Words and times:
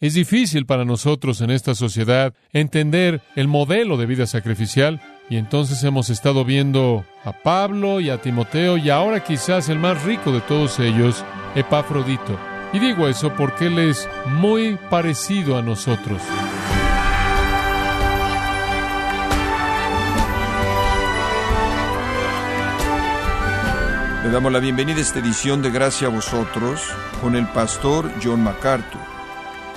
Es 0.00 0.14
difícil 0.14 0.64
para 0.64 0.86
nosotros 0.86 1.42
en 1.42 1.50
esta 1.50 1.74
sociedad 1.74 2.32
entender 2.54 3.20
el 3.36 3.48
modelo 3.48 3.98
de 3.98 4.06
vida 4.06 4.26
sacrificial 4.26 4.98
y 5.28 5.36
entonces 5.36 5.84
hemos 5.84 6.08
estado 6.08 6.42
viendo 6.46 7.04
a 7.22 7.32
Pablo 7.32 8.00
y 8.00 8.08
a 8.08 8.16
Timoteo 8.16 8.78
y 8.78 8.88
ahora 8.88 9.22
quizás 9.22 9.68
el 9.68 9.78
más 9.78 10.02
rico 10.02 10.32
de 10.32 10.40
todos 10.40 10.80
ellos, 10.80 11.22
Epafrodito. 11.54 12.38
Y 12.72 12.78
digo 12.78 13.08
eso 13.08 13.34
porque 13.36 13.66
él 13.66 13.78
es 13.78 14.08
muy 14.26 14.78
parecido 14.88 15.58
a 15.58 15.62
nosotros. 15.62 16.22
Le 24.24 24.30
damos 24.30 24.50
la 24.50 24.60
bienvenida 24.60 24.96
a 24.96 25.02
esta 25.02 25.18
edición 25.18 25.60
de 25.60 25.70
Gracia 25.70 26.08
a 26.08 26.10
vosotros 26.10 26.80
con 27.20 27.36
el 27.36 27.46
pastor 27.48 28.10
John 28.24 28.42
MacArthur. 28.42 29.19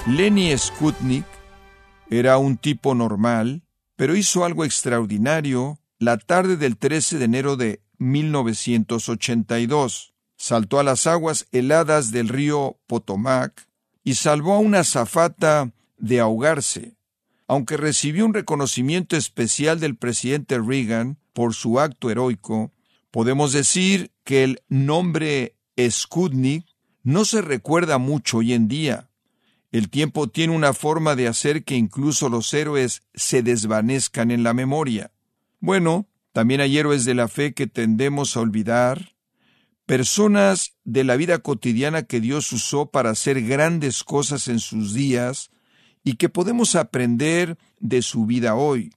Lenny 0.06 0.58
Skutnik 0.58 1.24
era 2.10 2.38
un 2.38 2.58
tipo 2.58 2.94
normal, 2.94 3.64
pero 3.96 4.18
hizo 4.18 4.44
algo 4.44 4.66
extraordinario 4.66 5.80
la 5.98 6.18
tarde 6.18 6.58
del 6.58 6.76
13 6.76 7.20
de 7.20 7.26
enero 7.26 7.56
de 7.56 7.82
1982. 8.00 10.14
Saltó 10.36 10.82
a 10.82 10.84
las 10.84 11.08
aguas 11.08 11.48
heladas 11.54 12.12
del 12.12 12.28
río 12.28 12.78
Potomac 12.86 13.66
y 14.04 14.16
salvó 14.16 14.56
a 14.56 14.60
una 14.60 14.84
zafata 14.84 15.72
de 15.98 16.20
ahogarse. 16.20 16.98
Aunque 17.48 17.78
recibió 17.78 18.26
un 18.26 18.34
reconocimiento 18.34 19.16
especial 19.16 19.80
del 19.80 19.96
presidente 19.96 20.60
Reagan 20.60 21.18
por 21.32 21.54
su 21.54 21.80
acto 21.80 22.10
heroico, 22.10 22.74
podemos 23.10 23.54
decir 23.54 24.12
que 24.26 24.44
el 24.44 24.62
nombre 24.68 25.56
Skutnik 25.80 26.66
no 27.04 27.24
se 27.24 27.42
recuerda 27.42 28.00
mucho 28.00 28.40
hoy 28.40 28.52
en 28.52 28.68
día. 28.68 29.08
El 29.74 29.90
tiempo 29.90 30.30
tiene 30.30 30.56
una 30.56 30.72
forma 30.74 31.16
de 31.16 31.28
hacer 31.28 31.64
que 31.64 31.74
incluso 31.74 32.30
los 32.30 32.54
héroes 32.54 33.02
se 33.16 33.42
desvanezcan 33.42 34.30
en 34.30 34.44
la 34.44 34.54
memoria. 34.54 35.12
Bueno, 35.60 36.08
también 36.32 36.62
hay 36.62 36.78
héroes 36.78 37.06
de 37.06 37.16
la 37.16 37.28
fe 37.28 37.56
que 37.56 37.66
tendemos 37.66 38.38
a 38.38 38.42
olvidar, 38.42 39.16
personas 39.88 40.76
de 40.84 41.04
la 41.04 41.16
vida 41.16 41.40
cotidiana 41.40 42.04
que 42.04 42.22
Dios 42.22 42.52
usó 42.52 42.92
para 42.92 43.10
hacer 43.10 43.42
grandes 43.42 44.04
cosas 44.04 44.48
en 44.48 44.60
sus 44.60 44.94
días 44.94 45.50
y 46.04 46.18
que 46.18 46.30
podemos 46.30 46.76
aprender 46.76 47.58
de 47.80 48.04
su 48.04 48.28
vida 48.28 48.54
hoy, 48.54 48.94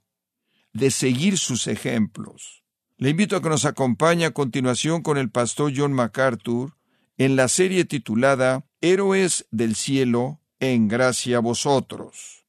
de 0.74 0.90
seguir 0.90 1.38
sus 1.38 1.68
ejemplos. 1.68 2.64
Le 2.98 3.08
invito 3.08 3.34
a 3.34 3.42
que 3.42 3.48
nos 3.48 3.64
acompañe 3.64 4.26
a 4.26 4.34
continuación 4.34 5.02
con 5.02 5.16
el 5.16 5.30
pastor 5.30 5.72
John 5.74 5.94
MacArthur 5.94 6.76
en 7.16 7.34
la 7.34 7.48
serie 7.48 7.86
titulada 7.86 8.66
Héroes 8.82 9.46
del 9.50 9.74
Cielo, 9.74 10.42
en 10.60 10.88
gracia 10.88 11.38
a 11.38 11.40
vosotros. 11.40 12.44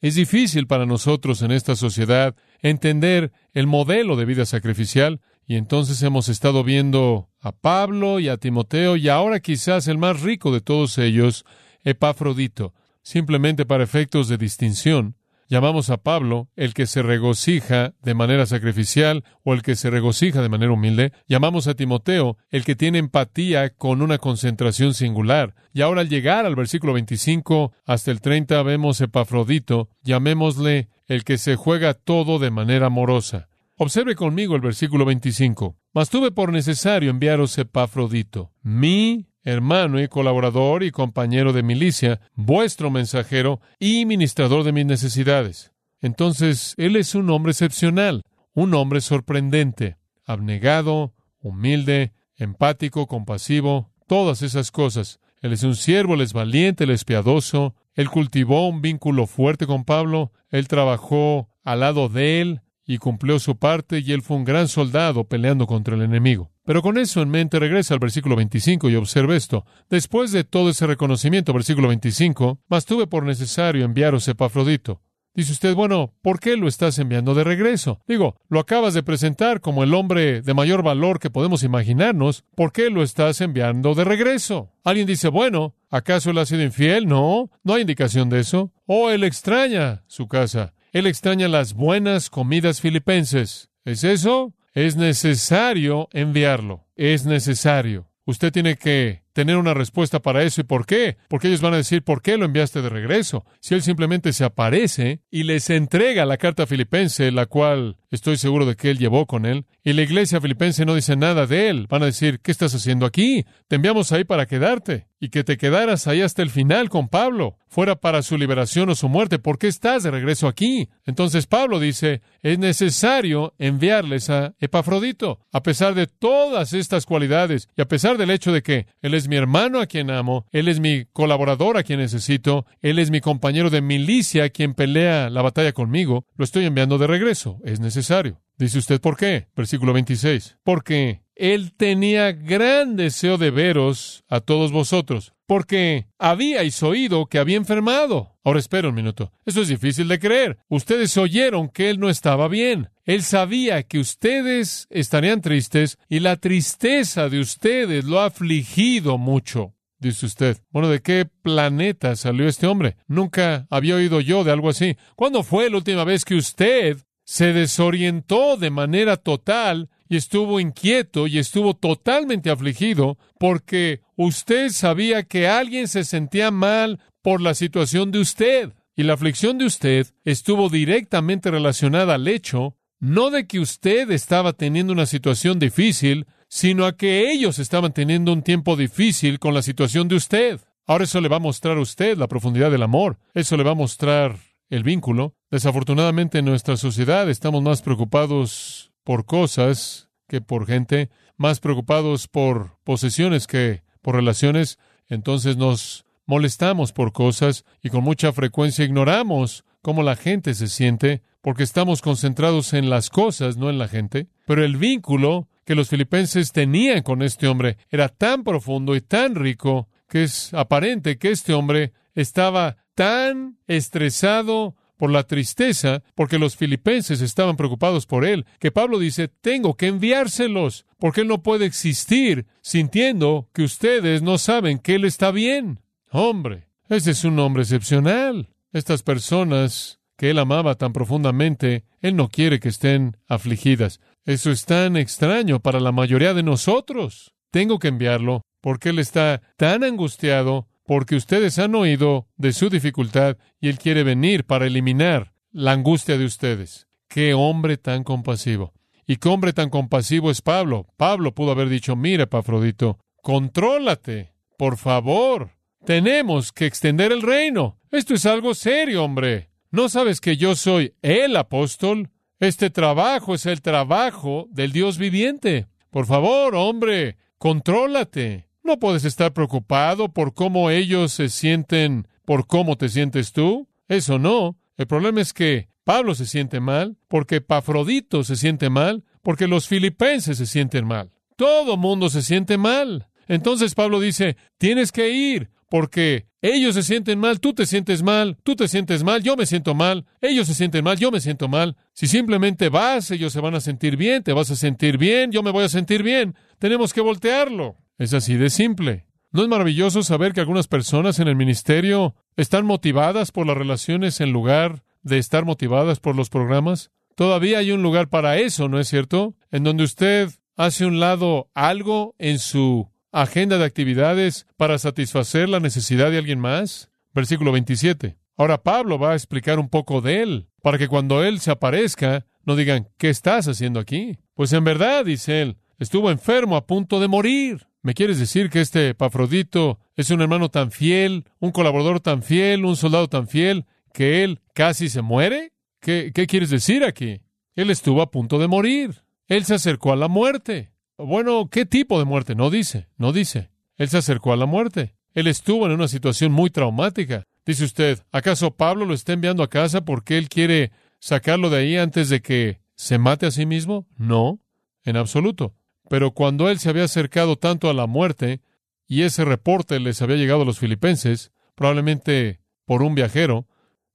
Es 0.00 0.16
difícil 0.16 0.66
para 0.66 0.86
nosotros 0.86 1.40
en 1.42 1.50
esta 1.50 1.76
sociedad 1.76 2.34
entender 2.60 3.32
el 3.52 3.66
modelo 3.66 4.16
de 4.16 4.24
vida 4.24 4.44
sacrificial 4.44 5.20
y 5.46 5.56
entonces 5.56 6.02
hemos 6.02 6.28
estado 6.28 6.64
viendo 6.64 7.30
a 7.40 7.52
Pablo 7.52 8.20
y 8.20 8.28
a 8.28 8.36
Timoteo 8.36 8.96
y 8.96 9.08
ahora 9.08 9.40
quizás 9.40 9.88
el 9.88 9.98
más 9.98 10.20
rico 10.20 10.52
de 10.52 10.60
todos 10.60 10.98
ellos, 10.98 11.44
Epafrodito, 11.84 12.74
simplemente 13.02 13.66
para 13.66 13.84
efectos 13.84 14.28
de 14.28 14.38
distinción. 14.38 15.16
Llamamos 15.48 15.90
a 15.90 15.98
Pablo 15.98 16.48
el 16.56 16.74
que 16.74 16.86
se 16.86 17.02
regocija 17.02 17.94
de 18.02 18.14
manera 18.14 18.46
sacrificial 18.46 19.24
o 19.42 19.54
el 19.54 19.62
que 19.62 19.76
se 19.76 19.90
regocija 19.90 20.42
de 20.42 20.48
manera 20.48 20.72
humilde. 20.72 21.12
Llamamos 21.28 21.66
a 21.66 21.74
Timoteo 21.74 22.38
el 22.50 22.64
que 22.64 22.76
tiene 22.76 22.98
empatía 22.98 23.70
con 23.70 24.02
una 24.02 24.18
concentración 24.18 24.94
singular. 24.94 25.54
Y 25.72 25.82
ahora 25.82 26.00
al 26.00 26.08
llegar 26.08 26.46
al 26.46 26.56
versículo 26.56 26.92
25 26.94 27.72
hasta 27.84 28.10
el 28.10 28.20
30 28.20 28.62
vemos 28.62 29.00
Epafrodito, 29.00 29.90
llamémosle 30.02 30.88
el 31.06 31.24
que 31.24 31.38
se 31.38 31.56
juega 31.56 31.94
todo 31.94 32.38
de 32.38 32.50
manera 32.50 32.86
amorosa. 32.86 33.48
Observe 33.76 34.14
conmigo 34.14 34.54
el 34.54 34.62
versículo 34.62 35.04
25. 35.04 35.76
Mas 35.92 36.08
tuve 36.08 36.30
por 36.30 36.52
necesario 36.52 37.10
enviaros 37.10 37.58
Epafrodito, 37.58 38.52
mi 38.62 39.26
hermano 39.44 40.00
y 40.00 40.08
colaborador 40.08 40.82
y 40.82 40.90
compañero 40.90 41.52
de 41.52 41.62
milicia, 41.62 42.20
vuestro 42.34 42.90
mensajero 42.90 43.60
y 43.78 44.06
ministrador 44.06 44.64
de 44.64 44.72
mis 44.72 44.86
necesidades. 44.86 45.72
Entonces, 46.00 46.74
Él 46.76 46.96
es 46.96 47.14
un 47.14 47.30
hombre 47.30 47.52
excepcional, 47.52 48.22
un 48.54 48.74
hombre 48.74 49.00
sorprendente, 49.00 49.96
abnegado, 50.24 51.12
humilde, 51.40 52.12
empático, 52.36 53.06
compasivo, 53.06 53.90
todas 54.06 54.42
esas 54.42 54.70
cosas. 54.70 55.20
Él 55.40 55.52
es 55.52 55.62
un 55.62 55.76
siervo, 55.76 56.14
Él 56.14 56.22
es 56.22 56.32
valiente, 56.32 56.84
Él 56.84 56.90
es 56.90 57.04
piadoso, 57.04 57.74
Él 57.94 58.10
cultivó 58.10 58.66
un 58.66 58.80
vínculo 58.80 59.26
fuerte 59.26 59.66
con 59.66 59.84
Pablo, 59.84 60.32
Él 60.50 60.68
trabajó 60.68 61.48
al 61.62 61.80
lado 61.80 62.08
de 62.08 62.40
Él 62.40 62.60
y 62.86 62.98
cumplió 62.98 63.38
su 63.38 63.56
parte 63.56 63.98
y 63.98 64.12
Él 64.12 64.22
fue 64.22 64.36
un 64.36 64.44
gran 64.44 64.68
soldado 64.68 65.24
peleando 65.24 65.66
contra 65.66 65.94
el 65.94 66.02
enemigo. 66.02 66.50
Pero 66.64 66.80
con 66.80 66.96
eso 66.96 67.20
en 67.20 67.28
mente 67.28 67.58
regresa 67.58 67.94
al 67.94 68.00
versículo 68.00 68.36
25 68.36 68.88
y 68.88 68.96
observe 68.96 69.36
esto. 69.36 69.66
Después 69.90 70.32
de 70.32 70.44
todo 70.44 70.70
ese 70.70 70.86
reconocimiento, 70.86 71.52
versículo 71.52 71.88
25, 71.88 72.60
mas 72.68 72.86
tuve 72.86 73.06
por 73.06 73.24
necesario 73.24 73.84
enviaros 73.84 74.26
Epafrodito. 74.28 75.02
Dice 75.34 75.50
usted, 75.50 75.74
bueno, 75.74 76.14
¿por 76.22 76.38
qué 76.38 76.56
lo 76.56 76.68
estás 76.68 76.96
enviando 77.00 77.34
de 77.34 77.42
regreso? 77.42 78.00
Digo, 78.06 78.36
lo 78.48 78.60
acabas 78.60 78.94
de 78.94 79.02
presentar 79.02 79.60
como 79.60 79.82
el 79.82 79.92
hombre 79.92 80.42
de 80.42 80.54
mayor 80.54 80.84
valor 80.84 81.18
que 81.18 81.28
podemos 81.28 81.64
imaginarnos. 81.64 82.44
¿Por 82.54 82.72
qué 82.72 82.88
lo 82.88 83.02
estás 83.02 83.40
enviando 83.40 83.96
de 83.96 84.04
regreso? 84.04 84.70
Alguien 84.84 85.08
dice, 85.08 85.28
bueno, 85.28 85.74
¿acaso 85.90 86.30
él 86.30 86.38
ha 86.38 86.46
sido 86.46 86.62
infiel? 86.62 87.08
No, 87.08 87.50
no 87.64 87.74
hay 87.74 87.80
indicación 87.80 88.30
de 88.30 88.40
eso. 88.40 88.72
O 88.86 89.10
él 89.10 89.24
extraña 89.24 90.04
su 90.06 90.28
casa. 90.28 90.72
Él 90.92 91.08
extraña 91.08 91.48
las 91.48 91.74
buenas 91.74 92.30
comidas 92.30 92.80
filipenses. 92.80 93.70
¿Es 93.84 94.04
eso? 94.04 94.54
Es 94.74 94.96
necesario 94.96 96.08
enviarlo. 96.12 96.84
Es 96.96 97.24
necesario. 97.24 98.10
Usted 98.26 98.52
tiene 98.52 98.76
que 98.76 99.22
tener 99.34 99.56
una 99.56 99.74
respuesta 99.74 100.20
para 100.20 100.42
eso. 100.42 100.62
¿Y 100.62 100.64
por 100.64 100.84
qué? 100.84 101.16
Porque 101.28 101.48
ellos 101.48 101.60
van 101.60 101.74
a 101.74 101.78
decir, 101.78 102.02
¿por 102.02 102.22
qué 102.22 102.36
lo 102.36 102.44
enviaste 102.44 102.82
de 102.82 102.88
regreso? 102.88 103.44
Si 103.60 103.74
él 103.74 103.82
simplemente 103.82 104.32
se 104.32 104.44
aparece 104.44 105.20
y 105.30 105.44
les 105.44 105.70
entrega 105.70 106.24
la 106.24 106.38
carta 106.38 106.66
filipense, 106.66 107.30
la 107.30 107.46
cual 107.46 107.98
estoy 108.10 108.36
seguro 108.36 108.66
de 108.66 108.74
que 108.74 108.90
él 108.90 108.98
llevó 108.98 109.26
con 109.26 109.46
él, 109.46 109.66
y 109.84 109.92
la 109.92 110.02
iglesia 110.02 110.40
filipense 110.40 110.84
no 110.86 110.94
dice 110.94 111.16
nada 111.16 111.46
de 111.46 111.68
él, 111.68 111.86
van 111.88 112.02
a 112.02 112.06
decir, 112.06 112.40
¿qué 112.40 112.50
estás 112.50 112.74
haciendo 112.74 113.06
aquí? 113.06 113.44
Te 113.68 113.76
enviamos 113.76 114.10
ahí 114.10 114.24
para 114.24 114.46
quedarte 114.46 115.06
y 115.24 115.30
que 115.30 115.42
te 115.42 115.56
quedaras 115.56 116.06
ahí 116.06 116.20
hasta 116.20 116.42
el 116.42 116.50
final 116.50 116.90
con 116.90 117.08
Pablo, 117.08 117.56
fuera 117.66 117.96
para 117.96 118.20
su 118.20 118.36
liberación 118.36 118.90
o 118.90 118.94
su 118.94 119.08
muerte. 119.08 119.38
¿Por 119.38 119.58
qué 119.58 119.68
estás 119.68 120.02
de 120.02 120.10
regreso 120.10 120.48
aquí? 120.48 120.90
Entonces 121.06 121.46
Pablo 121.46 121.80
dice, 121.80 122.20
es 122.42 122.58
necesario 122.58 123.54
enviarles 123.58 124.28
a 124.28 124.54
Epafrodito, 124.60 125.40
a 125.50 125.62
pesar 125.62 125.94
de 125.94 126.06
todas 126.06 126.74
estas 126.74 127.06
cualidades 127.06 127.70
y 127.74 127.80
a 127.80 127.88
pesar 127.88 128.18
del 128.18 128.30
hecho 128.30 128.52
de 128.52 128.62
que 128.62 128.86
él 129.00 129.14
es 129.14 129.26
mi 129.26 129.36
hermano 129.36 129.80
a 129.80 129.86
quien 129.86 130.10
amo, 130.10 130.44
Él 130.52 130.68
es 130.68 130.78
mi 130.78 131.06
colaborador 131.06 131.78
a 131.78 131.84
quien 131.84 132.00
necesito, 132.00 132.66
Él 132.82 132.98
es 132.98 133.10
mi 133.10 133.22
compañero 133.22 133.70
de 133.70 133.80
milicia 133.80 134.44
a 134.44 134.50
quien 134.50 134.74
pelea 134.74 135.30
la 135.30 135.40
batalla 135.40 135.72
conmigo, 135.72 136.26
lo 136.36 136.44
estoy 136.44 136.66
enviando 136.66 136.98
de 136.98 137.06
regreso, 137.06 137.60
es 137.64 137.80
necesario. 137.80 138.42
Dice 138.58 138.78
usted, 138.78 139.00
¿por 139.00 139.16
qué? 139.16 139.48
Versículo 139.56 139.94
26. 139.94 140.58
Porque 140.62 141.23
Él 141.34 141.72
tenía 141.76 142.32
gran 142.32 142.96
deseo 142.96 143.38
de 143.38 143.50
veros 143.50 144.24
a 144.28 144.40
todos 144.40 144.70
vosotros, 144.70 145.32
porque 145.46 146.06
habíais 146.18 146.82
oído 146.82 147.26
que 147.26 147.38
había 147.38 147.56
enfermado. 147.56 148.36
Ahora 148.44 148.60
espera 148.60 148.88
un 148.88 148.94
minuto. 148.94 149.32
Esto 149.44 149.62
es 149.62 149.68
difícil 149.68 150.06
de 150.08 150.18
creer. 150.18 150.58
Ustedes 150.68 151.16
oyeron 151.16 151.68
que 151.68 151.90
Él 151.90 151.98
no 151.98 152.08
estaba 152.08 152.46
bien. 152.48 152.90
Él 153.04 153.22
sabía 153.22 153.82
que 153.82 153.98
ustedes 153.98 154.86
estarían 154.90 155.40
tristes 155.40 155.98
y 156.08 156.20
la 156.20 156.36
tristeza 156.36 157.28
de 157.28 157.40
ustedes 157.40 158.04
lo 158.04 158.20
ha 158.20 158.26
afligido 158.26 159.18
mucho. 159.18 159.74
Dice 159.98 160.26
usted, 160.26 160.58
bueno, 160.70 160.88
¿de 160.88 161.00
qué 161.00 161.24
planeta 161.24 162.14
salió 162.16 162.46
este 162.46 162.66
hombre? 162.66 162.96
Nunca 163.06 163.66
había 163.70 163.96
oído 163.96 164.20
yo 164.20 164.44
de 164.44 164.52
algo 164.52 164.68
así. 164.68 164.96
¿Cuándo 165.16 165.42
fue 165.42 165.70
la 165.70 165.78
última 165.78 166.04
vez 166.04 166.24
que 166.24 166.34
usted 166.34 166.98
se 167.24 167.52
desorientó 167.54 168.56
de 168.56 168.70
manera 168.70 169.16
total 169.16 169.88
y 170.08 170.16
estuvo 170.16 170.60
inquieto 170.60 171.26
y 171.26 171.38
estuvo 171.38 171.74
totalmente 171.74 172.50
afligido 172.50 173.18
porque 173.38 174.00
usted 174.16 174.70
sabía 174.70 175.22
que 175.22 175.48
alguien 175.48 175.88
se 175.88 176.04
sentía 176.04 176.50
mal 176.50 177.00
por 177.22 177.40
la 177.40 177.54
situación 177.54 178.10
de 178.10 178.20
usted. 178.20 178.72
Y 178.96 179.02
la 179.02 179.14
aflicción 179.14 179.58
de 179.58 179.64
usted 179.64 180.06
estuvo 180.24 180.68
directamente 180.68 181.50
relacionada 181.50 182.14
al 182.14 182.28
hecho 182.28 182.76
no 183.00 183.30
de 183.30 183.46
que 183.46 183.60
usted 183.60 184.10
estaba 184.10 184.54
teniendo 184.54 184.92
una 184.92 185.04
situación 185.04 185.58
difícil, 185.58 186.26
sino 186.48 186.86
a 186.86 186.96
que 186.96 187.30
ellos 187.30 187.58
estaban 187.58 187.92
teniendo 187.92 188.32
un 188.32 188.42
tiempo 188.42 188.76
difícil 188.76 189.38
con 189.38 189.52
la 189.52 189.60
situación 189.60 190.08
de 190.08 190.14
usted. 190.14 190.60
Ahora 190.86 191.04
eso 191.04 191.20
le 191.20 191.28
va 191.28 191.36
a 191.36 191.40
mostrar 191.40 191.76
a 191.76 191.82
usted 191.82 192.16
la 192.16 192.28
profundidad 192.28 192.70
del 192.70 192.82
amor. 192.82 193.18
Eso 193.34 193.56
le 193.56 193.64
va 193.64 193.72
a 193.72 193.74
mostrar 193.74 194.38
el 194.70 194.84
vínculo. 194.84 195.34
Desafortunadamente 195.50 196.38
en 196.38 196.46
nuestra 196.46 196.76
sociedad 196.76 197.28
estamos 197.28 197.62
más 197.62 197.82
preocupados 197.82 198.92
por 199.04 199.26
cosas 199.26 200.08
que 200.26 200.40
por 200.40 200.66
gente, 200.66 201.10
más 201.36 201.60
preocupados 201.60 202.26
por 202.26 202.78
posesiones 202.84 203.46
que 203.46 203.82
por 204.02 204.16
relaciones. 204.16 204.78
Entonces 205.08 205.56
nos 205.56 206.04
molestamos 206.26 206.92
por 206.92 207.12
cosas 207.12 207.64
y 207.82 207.90
con 207.90 208.02
mucha 208.02 208.32
frecuencia 208.32 208.84
ignoramos 208.84 209.64
cómo 209.82 210.02
la 210.02 210.16
gente 210.16 210.54
se 210.54 210.68
siente 210.68 211.22
porque 211.42 211.62
estamos 211.62 212.00
concentrados 212.00 212.72
en 212.72 212.88
las 212.88 213.10
cosas, 213.10 213.56
no 213.56 213.68
en 213.68 213.78
la 213.78 213.88
gente. 213.88 214.28
Pero 214.46 214.64
el 214.64 214.76
vínculo 214.76 215.48
que 215.64 215.74
los 215.74 215.88
filipenses 215.88 216.52
tenían 216.52 217.02
con 217.02 217.22
este 217.22 217.46
hombre 217.46 217.76
era 217.90 218.08
tan 218.08 218.44
profundo 218.44 218.96
y 218.96 219.00
tan 219.00 219.34
rico 219.34 219.88
que 220.08 220.24
es 220.24 220.54
aparente 220.54 221.18
que 221.18 221.30
este 221.30 221.52
hombre 221.52 221.92
estaba 222.14 222.76
tan 222.94 223.58
estresado 223.66 224.76
por 224.96 225.10
la 225.10 225.24
tristeza, 225.24 226.02
porque 226.14 226.38
los 226.38 226.56
filipenses 226.56 227.20
estaban 227.20 227.56
preocupados 227.56 228.06
por 228.06 228.24
él, 228.24 228.46
que 228.58 228.70
Pablo 228.70 228.98
dice, 228.98 229.28
tengo 229.28 229.76
que 229.76 229.88
enviárselos, 229.88 230.86
porque 230.98 231.22
él 231.22 231.28
no 231.28 231.42
puede 231.42 231.66
existir 231.66 232.46
sintiendo 232.60 233.48
que 233.52 233.62
ustedes 233.62 234.22
no 234.22 234.38
saben 234.38 234.78
que 234.78 234.94
él 234.94 235.04
está 235.04 235.30
bien. 235.30 235.80
Hombre, 236.10 236.68
ese 236.88 237.10
es 237.12 237.24
un 237.24 237.38
hombre 237.38 237.62
excepcional. 237.62 238.50
Estas 238.72 239.02
personas 239.02 240.00
que 240.16 240.30
él 240.30 240.38
amaba 240.38 240.76
tan 240.76 240.92
profundamente, 240.92 241.84
él 242.00 242.16
no 242.16 242.28
quiere 242.28 242.60
que 242.60 242.68
estén 242.68 243.16
afligidas. 243.28 244.00
Eso 244.24 244.50
es 244.50 244.64
tan 244.64 244.96
extraño 244.96 245.60
para 245.60 245.80
la 245.80 245.92
mayoría 245.92 246.34
de 246.34 246.42
nosotros. 246.42 247.32
Tengo 247.50 247.78
que 247.78 247.88
enviarlo 247.88 248.42
porque 248.60 248.90
él 248.90 248.98
está 248.98 249.42
tan 249.56 249.84
angustiado 249.84 250.68
porque 250.84 251.16
ustedes 251.16 251.58
han 251.58 251.74
oído 251.74 252.28
de 252.36 252.52
su 252.52 252.68
dificultad 252.68 253.36
y 253.60 253.68
Él 253.68 253.78
quiere 253.78 254.02
venir 254.02 254.44
para 254.44 254.66
eliminar 254.66 255.32
la 255.52 255.72
angustia 255.72 256.18
de 256.18 256.24
ustedes. 256.24 256.86
Qué 257.08 257.34
hombre 257.34 257.76
tan 257.76 258.04
compasivo. 258.04 258.72
Y 259.06 259.16
qué 259.16 259.28
hombre 259.28 259.52
tan 259.52 259.70
compasivo 259.70 260.30
es 260.30 260.40
Pablo. 260.40 260.86
Pablo 260.96 261.34
pudo 261.34 261.52
haber 261.52 261.68
dicho, 261.68 261.94
mira, 261.96 262.26
Pafrodito, 262.26 262.98
contrólate, 263.22 264.32
por 264.56 264.76
favor. 264.76 265.50
Tenemos 265.84 266.52
que 266.52 266.66
extender 266.66 267.12
el 267.12 267.22
reino. 267.22 267.78
Esto 267.90 268.14
es 268.14 268.24
algo 268.26 268.54
serio, 268.54 269.04
hombre. 269.04 269.50
¿No 269.70 269.88
sabes 269.88 270.20
que 270.20 270.36
yo 270.36 270.54
soy 270.56 270.94
el 271.02 271.36
apóstol? 271.36 272.10
Este 272.40 272.70
trabajo 272.70 273.34
es 273.34 273.46
el 273.46 273.60
trabajo 273.60 274.48
del 274.50 274.72
Dios 274.72 274.98
viviente. 274.98 275.66
Por 275.90 276.06
favor, 276.06 276.54
hombre, 276.54 277.16
contrólate. 277.38 278.48
No 278.64 278.78
puedes 278.78 279.04
estar 279.04 279.34
preocupado 279.34 280.08
por 280.08 280.32
cómo 280.32 280.70
ellos 280.70 281.12
se 281.12 281.28
sienten, 281.28 282.08
por 282.24 282.46
cómo 282.46 282.76
te 282.76 282.88
sientes 282.88 283.32
tú. 283.32 283.68
Eso 283.88 284.18
no. 284.18 284.56
El 284.78 284.86
problema 284.86 285.20
es 285.20 285.34
que 285.34 285.68
Pablo 285.84 286.14
se 286.14 286.24
siente 286.24 286.60
mal, 286.60 286.96
porque 287.08 287.42
Pafrodito 287.42 288.24
se 288.24 288.36
siente 288.36 288.70
mal, 288.70 289.04
porque 289.22 289.48
los 289.48 289.68
filipenses 289.68 290.38
se 290.38 290.46
sienten 290.46 290.86
mal. 290.86 291.10
Todo 291.36 291.76
mundo 291.76 292.08
se 292.08 292.22
siente 292.22 292.56
mal. 292.56 293.06
Entonces 293.28 293.74
Pablo 293.74 294.00
dice, 294.00 294.38
tienes 294.56 294.92
que 294.92 295.10
ir, 295.10 295.50
porque 295.68 296.26
ellos 296.40 296.74
se 296.74 296.82
sienten 296.82 297.18
mal, 297.18 297.40
tú 297.40 297.52
te 297.52 297.66
sientes 297.66 298.02
mal, 298.02 298.38
tú 298.44 298.56
te 298.56 298.66
sientes 298.66 299.04
mal, 299.04 299.22
yo 299.22 299.36
me 299.36 299.44
siento 299.44 299.74
mal, 299.74 300.06
ellos 300.22 300.46
se 300.46 300.54
sienten 300.54 300.84
mal, 300.84 300.98
yo 300.98 301.10
me 301.10 301.20
siento 301.20 301.48
mal. 301.48 301.76
Si 301.92 302.06
simplemente 302.06 302.70
vas, 302.70 303.10
ellos 303.10 303.34
se 303.34 303.40
van 303.40 303.56
a 303.56 303.60
sentir 303.60 303.98
bien, 303.98 304.22
te 304.22 304.32
vas 304.32 304.50
a 304.50 304.56
sentir 304.56 304.96
bien, 304.96 305.32
yo 305.32 305.42
me 305.42 305.50
voy 305.50 305.64
a 305.64 305.68
sentir 305.68 306.02
bien. 306.02 306.34
Tenemos 306.58 306.94
que 306.94 307.02
voltearlo. 307.02 307.76
Es 307.98 308.12
así 308.12 308.36
de 308.36 308.50
simple. 308.50 309.06
¿No 309.30 309.42
es 309.42 309.48
maravilloso 309.48 310.02
saber 310.02 310.32
que 310.32 310.40
algunas 310.40 310.68
personas 310.68 311.18
en 311.18 311.28
el 311.28 311.36
ministerio 311.36 312.14
están 312.36 312.66
motivadas 312.66 313.32
por 313.32 313.46
las 313.46 313.56
relaciones 313.56 314.20
en 314.20 314.32
lugar 314.32 314.84
de 315.02 315.18
estar 315.18 315.44
motivadas 315.44 316.00
por 316.00 316.16
los 316.16 316.28
programas? 316.30 316.90
Todavía 317.14 317.58
hay 317.58 317.70
un 317.70 317.82
lugar 317.82 318.08
para 318.08 318.38
eso, 318.38 318.68
¿no 318.68 318.80
es 318.80 318.88
cierto? 318.88 319.34
En 319.50 319.62
donde 319.62 319.84
usted 319.84 320.30
hace 320.56 320.86
un 320.86 321.00
lado 321.00 321.50
algo 321.54 322.14
en 322.18 322.38
su 322.38 322.90
agenda 323.12 323.58
de 323.58 323.64
actividades 323.64 324.46
para 324.56 324.78
satisfacer 324.78 325.48
la 325.48 325.60
necesidad 325.60 326.10
de 326.10 326.18
alguien 326.18 326.40
más. 326.40 326.90
Versículo 327.12 327.52
27. 327.52 328.16
Ahora 328.36 328.62
Pablo 328.62 328.98
va 328.98 329.12
a 329.12 329.14
explicar 329.16 329.60
un 329.60 329.68
poco 329.68 330.00
de 330.00 330.22
él, 330.22 330.48
para 330.62 330.78
que 330.78 330.88
cuando 330.88 331.22
él 331.22 331.38
se 331.38 331.52
aparezca, 331.52 332.26
no 332.44 332.56
digan, 332.56 332.88
¿qué 332.98 333.08
estás 333.08 333.46
haciendo 333.46 333.78
aquí? 333.78 334.18
Pues 334.34 334.52
en 334.52 334.64
verdad, 334.64 335.04
dice 335.04 335.42
él, 335.42 335.56
estuvo 335.78 336.10
enfermo 336.10 336.56
a 336.56 336.66
punto 336.66 336.98
de 336.98 337.06
morir. 337.06 337.68
¿Me 337.84 337.92
quieres 337.92 338.18
decir 338.18 338.48
que 338.48 338.62
este 338.62 338.88
Epafrodito 338.88 339.78
es 339.94 340.08
un 340.08 340.22
hermano 340.22 340.48
tan 340.48 340.70
fiel, 340.70 341.26
un 341.38 341.52
colaborador 341.52 342.00
tan 342.00 342.22
fiel, 342.22 342.64
un 342.64 342.76
soldado 342.76 343.08
tan 343.08 343.28
fiel, 343.28 343.66
que 343.92 344.24
él 344.24 344.40
casi 344.54 344.88
se 344.88 345.02
muere? 345.02 345.52
¿Qué, 345.82 346.10
qué 346.14 346.26
quieres 346.26 346.48
decir 346.48 346.82
aquí? 346.82 347.20
Él 347.54 347.68
estuvo 347.68 348.00
a 348.00 348.10
punto 348.10 348.38
de 348.38 348.48
morir. 348.48 349.02
Él 349.26 349.44
se 349.44 349.56
acercó 349.56 349.92
a 349.92 349.96
la 349.96 350.08
muerte. 350.08 350.72
Bueno, 350.96 351.50
¿qué 351.50 351.66
tipo 351.66 351.98
de 351.98 352.06
muerte? 352.06 352.34
No 352.34 352.48
dice, 352.48 352.88
no 352.96 353.12
dice. 353.12 353.50
Él 353.76 353.90
se 353.90 353.98
acercó 353.98 354.32
a 354.32 354.38
la 354.38 354.46
muerte. 354.46 354.94
Él 355.12 355.26
estuvo 355.26 355.66
en 355.66 355.72
una 355.72 355.86
situación 355.86 356.32
muy 356.32 356.48
traumática. 356.48 357.24
Dice 357.44 357.64
usted, 357.64 358.02
¿acaso 358.12 358.52
Pablo 358.52 358.86
lo 358.86 358.94
está 358.94 359.12
enviando 359.12 359.42
a 359.42 359.50
casa 359.50 359.84
porque 359.84 360.16
él 360.16 360.30
quiere 360.30 360.72
sacarlo 361.00 361.50
de 361.50 361.58
ahí 361.58 361.76
antes 361.76 362.08
de 362.08 362.22
que 362.22 362.62
se 362.76 362.96
mate 362.96 363.26
a 363.26 363.30
sí 363.30 363.44
mismo? 363.44 363.86
No, 363.98 364.40
en 364.84 364.96
absoluto. 364.96 365.54
Pero 365.88 366.12
cuando 366.12 366.48
él 366.48 366.58
se 366.58 366.70
había 366.70 366.84
acercado 366.84 367.36
tanto 367.36 367.68
a 367.68 367.74
la 367.74 367.86
muerte, 367.86 368.40
y 368.86 369.02
ese 369.02 369.24
reporte 369.24 369.80
les 369.80 370.02
había 370.02 370.16
llegado 370.16 370.42
a 370.42 370.44
los 370.44 370.58
filipenses, 370.58 371.32
probablemente 371.54 372.40
por 372.64 372.82
un 372.82 372.94
viajero, 372.94 373.46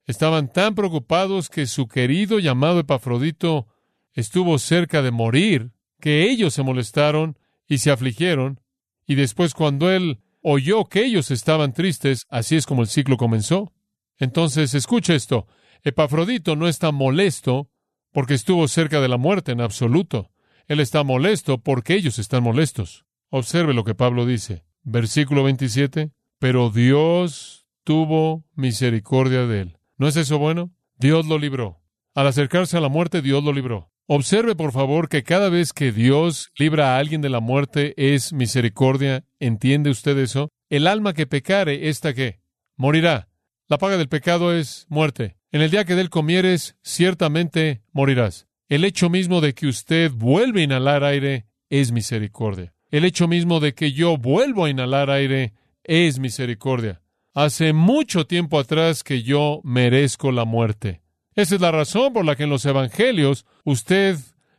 estaban 0.06 0.52
tan 0.52 0.74
preocupados 0.74 1.48
que 1.48 1.66
su 1.66 1.88
querido 1.88 2.38
llamado 2.38 2.80
Epafrodito 2.80 3.66
estuvo 4.12 4.58
cerca 4.58 5.02
de 5.02 5.10
morir, 5.10 5.72
que 6.00 6.30
ellos 6.30 6.54
se 6.54 6.62
molestaron 6.62 7.38
y 7.66 7.78
se 7.78 7.90
afligieron, 7.90 8.60
y 9.06 9.14
después 9.14 9.54
cuando 9.54 9.90
él 9.90 10.20
oyó 10.42 10.84
que 10.86 11.04
ellos 11.04 11.30
estaban 11.30 11.72
tristes, 11.72 12.26
así 12.28 12.56
es 12.56 12.66
como 12.66 12.82
el 12.82 12.88
ciclo 12.88 13.16
comenzó. 13.16 13.72
Entonces, 14.18 14.74
escucha 14.74 15.14
esto, 15.14 15.46
Epafrodito 15.82 16.56
no 16.56 16.68
está 16.68 16.92
molesto 16.92 17.70
porque 18.12 18.34
estuvo 18.34 18.66
cerca 18.68 19.00
de 19.00 19.08
la 19.08 19.16
muerte 19.16 19.52
en 19.52 19.60
absoluto. 19.60 20.30
Él 20.70 20.78
está 20.78 21.02
molesto 21.02 21.58
porque 21.58 21.94
ellos 21.94 22.20
están 22.20 22.44
molestos. 22.44 23.04
Observe 23.28 23.74
lo 23.74 23.82
que 23.82 23.96
Pablo 23.96 24.24
dice. 24.24 24.62
Versículo 24.84 25.42
27. 25.42 26.12
Pero 26.38 26.70
Dios 26.70 27.66
tuvo 27.82 28.44
misericordia 28.54 29.48
de 29.48 29.62
él. 29.62 29.78
¿No 29.98 30.06
es 30.06 30.14
eso 30.14 30.38
bueno? 30.38 30.70
Dios 30.96 31.26
lo 31.26 31.38
libró. 31.38 31.80
Al 32.14 32.28
acercarse 32.28 32.76
a 32.76 32.80
la 32.80 32.88
muerte, 32.88 33.20
Dios 33.20 33.42
lo 33.42 33.52
libró. 33.52 33.90
Observe, 34.06 34.54
por 34.54 34.70
favor, 34.70 35.08
que 35.08 35.24
cada 35.24 35.48
vez 35.48 35.72
que 35.72 35.90
Dios 35.90 36.52
libra 36.56 36.94
a 36.94 36.98
alguien 36.98 37.20
de 37.20 37.30
la 37.30 37.40
muerte 37.40 37.92
es 37.96 38.32
misericordia. 38.32 39.24
¿Entiende 39.40 39.90
usted 39.90 40.16
eso? 40.18 40.50
El 40.68 40.86
alma 40.86 41.14
que 41.14 41.26
pecare, 41.26 41.88
¿esta 41.88 42.14
qué? 42.14 42.42
Morirá. 42.76 43.28
La 43.66 43.78
paga 43.78 43.96
del 43.96 44.08
pecado 44.08 44.54
es 44.54 44.86
muerte. 44.88 45.36
En 45.50 45.62
el 45.62 45.72
día 45.72 45.84
que 45.84 45.96
de 45.96 46.02
él 46.02 46.10
comieres, 46.10 46.76
ciertamente 46.84 47.82
morirás. 47.90 48.46
El 48.70 48.84
hecho 48.84 49.10
mismo 49.10 49.40
de 49.40 49.52
que 49.52 49.66
usted 49.66 50.12
vuelve 50.12 50.60
a 50.60 50.64
inhalar 50.64 51.02
aire 51.02 51.44
es 51.70 51.90
misericordia. 51.90 52.72
El 52.92 53.04
hecho 53.04 53.26
mismo 53.26 53.58
de 53.58 53.74
que 53.74 53.90
yo 53.90 54.16
vuelvo 54.16 54.64
a 54.64 54.70
inhalar 54.70 55.10
aire 55.10 55.54
es 55.82 56.20
misericordia. 56.20 57.02
Hace 57.34 57.72
mucho 57.72 58.28
tiempo 58.28 58.60
atrás 58.60 59.02
que 59.02 59.24
yo 59.24 59.60
merezco 59.64 60.30
la 60.30 60.44
muerte. 60.44 61.02
Esa 61.34 61.56
es 61.56 61.60
la 61.60 61.72
razón 61.72 62.12
por 62.12 62.24
la 62.24 62.36
que 62.36 62.44
en 62.44 62.50
los 62.50 62.64
evangelios 62.64 63.44
usted 63.64 64.16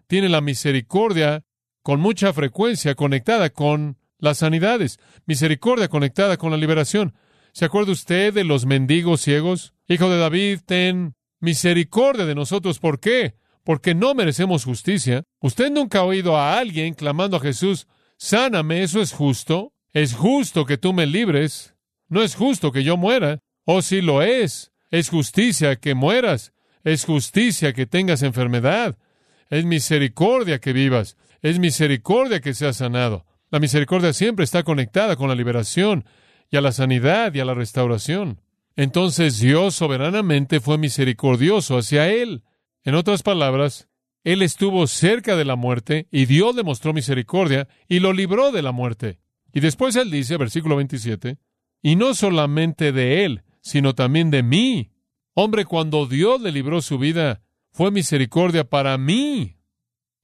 tiene 0.07 0.27
la 0.27 0.41
misericordia 0.41 1.45
con 1.81 2.01
mucha 2.01 2.33
frecuencia 2.33 2.95
conectada 2.95 3.49
con 3.49 3.97
las 4.17 4.39
sanidades, 4.39 4.99
misericordia 5.25 5.87
conectada 5.87 6.35
con 6.35 6.51
la 6.51 6.57
liberación. 6.57 7.15
¿Se 7.53 7.63
acuerda 7.63 7.93
usted 7.93 8.33
de 8.33 8.43
los 8.43 8.65
mendigos 8.65 9.21
ciegos? 9.21 9.73
Hijo 9.87 10.09
de 10.09 10.17
David, 10.17 10.59
ten 10.65 11.15
misericordia 11.39 12.25
de 12.25 12.35
nosotros. 12.35 12.77
¿Por 12.77 12.99
qué? 12.99 13.35
Porque 13.63 13.95
no 13.95 14.13
merecemos 14.13 14.65
justicia. 14.65 15.23
Usted 15.39 15.71
nunca 15.71 15.99
ha 15.99 16.03
oído 16.03 16.37
a 16.37 16.57
alguien 16.57 16.93
clamando 16.93 17.37
a 17.37 17.41
Jesús, 17.41 17.87
sáname, 18.17 18.83
eso 18.83 19.01
es 19.01 19.13
justo. 19.13 19.73
Es 19.93 20.13
justo 20.13 20.65
que 20.65 20.77
tú 20.77 20.93
me 20.93 21.05
libres. 21.05 21.75
No 22.07 22.21
es 22.23 22.35
justo 22.35 22.71
que 22.71 22.83
yo 22.83 22.97
muera. 22.97 23.39
Oh, 23.65 23.81
sí 23.81 24.01
lo 24.01 24.21
es. 24.21 24.71
Es 24.89 25.09
justicia 25.09 25.75
que 25.75 25.95
mueras. 25.95 26.53
Es 26.83 27.05
justicia 27.05 27.73
que 27.73 27.85
tengas 27.85 28.23
enfermedad. 28.23 28.97
Es 29.49 29.65
misericordia 29.65 30.59
que 30.59 30.73
vivas. 30.73 31.17
Es 31.41 31.59
misericordia 31.59 32.39
que 32.39 32.53
seas 32.53 32.77
sanado. 32.77 33.25
La 33.49 33.59
misericordia 33.59 34.13
siempre 34.13 34.45
está 34.45 34.63
conectada 34.63 35.15
con 35.17 35.27
la 35.27 35.35
liberación 35.35 36.05
y 36.49 36.57
a 36.57 36.61
la 36.61 36.71
sanidad 36.71 37.33
y 37.33 37.41
a 37.41 37.45
la 37.45 37.53
restauración. 37.53 38.39
Entonces 38.75 39.39
Dios 39.39 39.75
soberanamente 39.75 40.61
fue 40.61 40.77
misericordioso 40.77 41.77
hacia 41.77 42.07
él. 42.09 42.43
En 42.83 42.95
otras 42.95 43.23
palabras, 43.23 43.87
él 44.23 44.41
estuvo 44.41 44.87
cerca 44.87 45.35
de 45.35 45.45
la 45.45 45.55
muerte 45.55 46.07
y 46.11 46.25
Dios 46.25 46.55
le 46.55 46.63
mostró 46.63 46.93
misericordia 46.93 47.67
y 47.87 47.99
lo 47.99 48.13
libró 48.13 48.51
de 48.51 48.61
la 48.61 48.71
muerte. 48.71 49.19
Y 49.53 49.59
después 49.59 49.95
él 49.95 50.11
dice, 50.11 50.37
versículo 50.37 50.75
27, 50.75 51.37
y 51.81 51.95
no 51.95 52.13
solamente 52.13 52.91
de 52.91 53.25
él, 53.25 53.43
sino 53.61 53.95
también 53.95 54.31
de 54.31 54.43
mí. 54.43 54.91
Hombre, 55.33 55.65
cuando 55.65 56.05
Dios 56.05 56.41
le 56.41 56.51
libró 56.51 56.81
su 56.81 56.97
vida, 56.97 57.41
fue 57.71 57.91
misericordia 57.91 58.63
para 58.63 58.97
mí. 58.97 59.57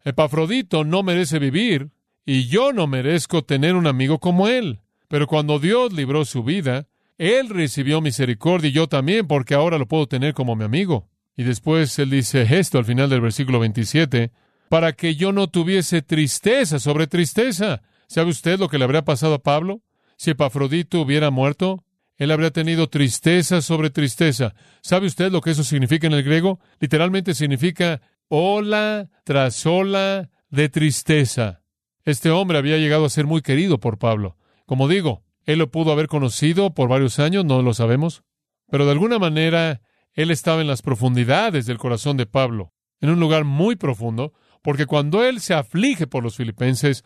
Epafrodito 0.03 0.83
no 0.83 1.03
merece 1.03 1.39
vivir 1.39 1.91
y 2.25 2.47
yo 2.47 2.73
no 2.73 2.87
merezco 2.87 3.43
tener 3.43 3.75
un 3.75 3.87
amigo 3.87 4.19
como 4.19 4.47
él. 4.47 4.81
Pero 5.07 5.27
cuando 5.27 5.59
Dios 5.59 5.93
libró 5.93 6.25
su 6.25 6.43
vida, 6.43 6.87
Él 7.17 7.49
recibió 7.49 8.01
misericordia 8.01 8.69
y 8.69 8.73
yo 8.73 8.87
también, 8.87 9.27
porque 9.27 9.53
ahora 9.53 9.77
lo 9.77 9.87
puedo 9.87 10.07
tener 10.07 10.33
como 10.33 10.55
mi 10.55 10.65
amigo. 10.65 11.07
Y 11.37 11.43
después 11.43 11.97
él 11.99 12.09
dice 12.09 12.47
esto 12.57 12.79
al 12.79 12.85
final 12.85 13.09
del 13.09 13.21
versículo 13.21 13.59
27, 13.59 14.31
para 14.69 14.93
que 14.93 15.15
yo 15.15 15.31
no 15.31 15.47
tuviese 15.47 16.01
tristeza 16.01 16.79
sobre 16.79 17.05
tristeza. 17.07 17.83
¿Sabe 18.07 18.31
usted 18.31 18.59
lo 18.59 18.67
que 18.67 18.79
le 18.79 18.83
habría 18.83 19.05
pasado 19.05 19.35
a 19.35 19.43
Pablo? 19.43 19.81
Si 20.17 20.31
Epafrodito 20.31 20.99
hubiera 20.99 21.29
muerto, 21.29 21.85
él 22.17 22.31
habría 22.31 22.49
tenido 22.49 22.89
tristeza 22.89 23.61
sobre 23.61 23.91
tristeza. 23.91 24.55
¿Sabe 24.81 25.05
usted 25.05 25.31
lo 25.31 25.41
que 25.41 25.51
eso 25.51 25.63
significa 25.63 26.07
en 26.07 26.13
el 26.13 26.23
griego? 26.23 26.59
Literalmente 26.79 27.35
significa 27.35 28.01
ola 28.29 29.07
tras 29.23 29.63
ola 29.67 30.31
de 30.49 30.69
tristeza. 30.69 31.61
Este 32.03 32.31
hombre 32.31 32.57
había 32.57 32.77
llegado 32.77 33.05
a 33.05 33.09
ser 33.09 33.25
muy 33.25 33.41
querido 33.41 33.79
por 33.79 33.99
Pablo. 33.99 34.37
Como 34.65 34.87
digo, 34.87 35.23
él 35.45 35.59
lo 35.59 35.69
pudo 35.69 35.91
haber 35.91 36.07
conocido 36.07 36.73
por 36.73 36.89
varios 36.89 37.19
años, 37.19 37.45
no 37.45 37.61
lo 37.61 37.75
sabemos. 37.75 38.23
Pero 38.69 38.85
de 38.85 38.91
alguna 38.91 39.19
manera, 39.19 39.81
él 40.17 40.31
estaba 40.31 40.61
en 40.61 40.67
las 40.67 40.81
profundidades 40.81 41.67
del 41.67 41.77
corazón 41.77 42.17
de 42.17 42.25
Pablo, 42.25 42.73
en 42.99 43.11
un 43.11 43.19
lugar 43.19 43.45
muy 43.45 43.75
profundo, 43.75 44.33
porque 44.63 44.87
cuando 44.87 45.23
él 45.23 45.39
se 45.39 45.53
aflige 45.53 46.07
por 46.07 46.23
los 46.23 46.35
filipenses, 46.35 47.05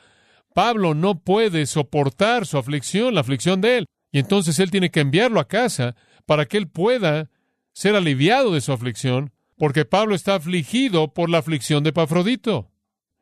Pablo 0.56 0.94
no 0.94 1.20
puede 1.20 1.66
soportar 1.66 2.48
su 2.48 2.58
aflicción, 2.58 3.14
la 3.14 3.22
aflicción 3.22 3.60
de 3.60 3.80
él. 3.80 3.86
Y 4.14 4.20
entonces 4.20 4.60
él 4.60 4.72
tiene 4.72 4.92
que 4.92 5.02
enviarlo 5.02 5.42
a 5.42 5.48
casa 5.50 5.96
para 6.26 6.46
que 6.46 6.58
él 6.58 6.70
pueda 6.70 7.30
ser 7.74 7.96
aliviado 7.96 8.54
de 8.54 8.62
su 8.62 8.72
aflicción, 8.72 9.34
porque 9.58 9.84
Pablo 9.84 10.16
está 10.16 10.36
afligido 10.36 11.14
por 11.14 11.30
la 11.30 11.40
aflicción 11.40 11.84
de 11.84 11.92
Pafrodito. 11.92 12.72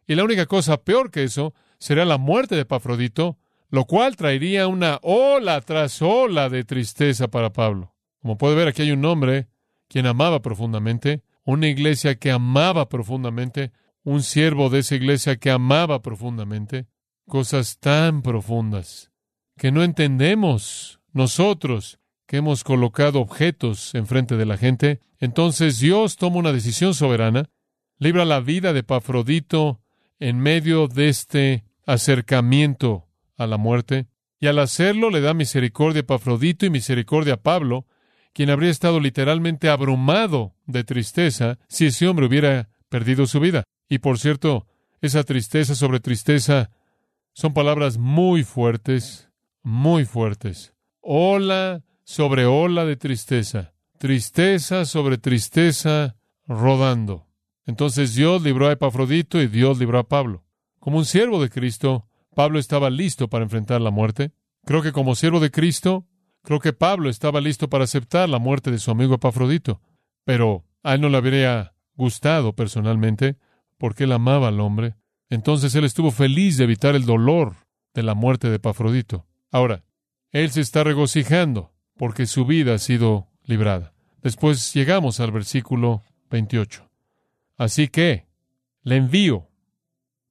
Y 0.05 0.13
la 0.13 0.23
única 0.23 0.45
cosa 0.45 0.83
peor 0.83 1.09
que 1.09 1.23
eso 1.23 1.55
será 1.79 2.05
la 2.05 2.19
muerte 2.19 2.55
de 2.55 2.65
Pafrodito, 2.65 3.39
lo 3.71 3.85
cual 3.85 4.15
traería 4.15 4.67
una 4.67 4.99
ola 5.01 5.59
tras 5.61 5.99
ola 6.03 6.47
de 6.49 6.63
tristeza 6.63 7.27
para 7.27 7.51
Pablo. 7.51 7.95
Como 8.21 8.37
puede 8.37 8.55
ver, 8.55 8.67
aquí 8.67 8.83
hay 8.83 8.91
un 8.91 9.03
hombre 9.05 9.47
quien 9.89 10.05
amaba 10.05 10.41
profundamente, 10.41 11.23
una 11.43 11.67
iglesia 11.67 12.15
que 12.15 12.31
amaba 12.31 12.87
profundamente, 12.87 13.73
un 14.03 14.23
siervo 14.23 14.69
de 14.69 14.79
esa 14.79 14.95
iglesia 14.95 15.35
que 15.35 15.51
amaba 15.51 16.01
profundamente, 16.01 16.87
cosas 17.27 17.77
tan 17.79 18.21
profundas 18.21 19.09
que 19.59 19.71
no 19.71 19.83
entendemos 19.83 21.01
nosotros 21.11 21.99
que 22.25 22.37
hemos 22.37 22.63
colocado 22.63 23.19
objetos 23.19 23.93
enfrente 23.93 24.37
de 24.37 24.45
la 24.45 24.55
gente. 24.55 25.01
Entonces 25.19 25.79
Dios 25.79 26.15
toma 26.15 26.37
una 26.37 26.53
decisión 26.53 26.93
soberana, 26.93 27.49
libra 27.97 28.23
la 28.23 28.39
vida 28.39 28.71
de 28.71 28.83
Pafrodito 28.83 29.81
en 30.19 30.39
medio 30.39 30.87
de 30.87 31.09
este 31.09 31.65
acercamiento 31.85 33.07
a 33.35 33.47
la 33.47 33.57
muerte, 33.57 34.07
y 34.39 34.47
al 34.47 34.59
hacerlo 34.59 35.09
le 35.09 35.21
da 35.21 35.33
misericordia 35.33 36.01
a 36.01 36.05
Pafrodito 36.05 36.65
y 36.65 36.69
misericordia 36.69 37.33
a 37.33 37.41
Pablo, 37.41 37.85
quien 38.33 38.49
habría 38.49 38.69
estado 38.69 38.99
literalmente 38.99 39.69
abrumado 39.69 40.53
de 40.65 40.83
tristeza 40.83 41.57
si 41.67 41.87
ese 41.87 42.07
hombre 42.07 42.25
hubiera 42.25 42.69
perdido 42.89 43.25
su 43.27 43.39
vida. 43.39 43.63
Y 43.87 43.99
por 43.99 44.19
cierto, 44.19 44.67
esa 45.01 45.23
tristeza 45.23 45.75
sobre 45.75 45.99
tristeza 45.99 46.71
son 47.33 47.53
palabras 47.53 47.97
muy 47.97 48.43
fuertes, 48.43 49.29
muy 49.63 50.05
fuertes. 50.05 50.73
Ola 51.01 51.83
sobre 52.03 52.45
ola 52.45 52.85
de 52.85 52.97
tristeza, 52.97 53.73
tristeza 53.97 54.85
sobre 54.85 55.17
tristeza 55.17 56.15
rodando. 56.47 57.27
Entonces 57.65 58.15
Dios 58.15 58.41
libró 58.41 58.67
a 58.67 58.71
Epafrodito 58.71 59.41
y 59.41 59.47
Dios 59.47 59.77
libró 59.77 59.99
a 59.99 60.07
Pablo. 60.07 60.43
Como 60.79 60.97
un 60.97 61.05
siervo 61.05 61.41
de 61.41 61.49
Cristo, 61.49 62.07
Pablo 62.35 62.57
estaba 62.57 62.89
listo 62.89 63.27
para 63.29 63.43
enfrentar 63.43 63.79
la 63.79 63.91
muerte. 63.91 64.31
Creo 64.65 64.81
que 64.81 64.91
como 64.91 65.15
siervo 65.15 65.39
de 65.39 65.51
Cristo, 65.51 66.07
creo 66.43 66.59
que 66.59 66.73
Pablo 66.73 67.09
estaba 67.09 67.41
listo 67.41 67.69
para 67.69 67.83
aceptar 67.83 68.29
la 68.29 68.39
muerte 68.39 68.71
de 68.71 68.79
su 68.79 68.91
amigo 68.91 69.15
Epafrodito. 69.15 69.81
Pero 70.23 70.65
a 70.83 70.95
él 70.95 71.01
no 71.01 71.09
le 71.09 71.17
habría 71.17 71.73
gustado 71.95 72.53
personalmente, 72.53 73.37
porque 73.77 74.05
él 74.05 74.11
amaba 74.11 74.47
al 74.47 74.59
hombre. 74.59 74.95
Entonces 75.29 75.75
él 75.75 75.83
estuvo 75.83 76.11
feliz 76.11 76.57
de 76.57 76.63
evitar 76.63 76.95
el 76.95 77.05
dolor 77.05 77.55
de 77.93 78.03
la 78.03 78.13
muerte 78.15 78.49
de 78.49 78.55
Epafrodito. 78.55 79.25
Ahora, 79.51 79.83
él 80.31 80.51
se 80.51 80.61
está 80.61 80.83
regocijando 80.83 81.73
porque 81.97 82.25
su 82.25 82.45
vida 82.45 82.75
ha 82.75 82.79
sido 82.79 83.27
librada. 83.43 83.93
Después 84.21 84.73
llegamos 84.73 85.19
al 85.19 85.31
versículo 85.31 86.03
28. 86.29 86.89
Así 87.57 87.87
que, 87.87 88.27
le 88.83 88.97
envío. 88.97 89.49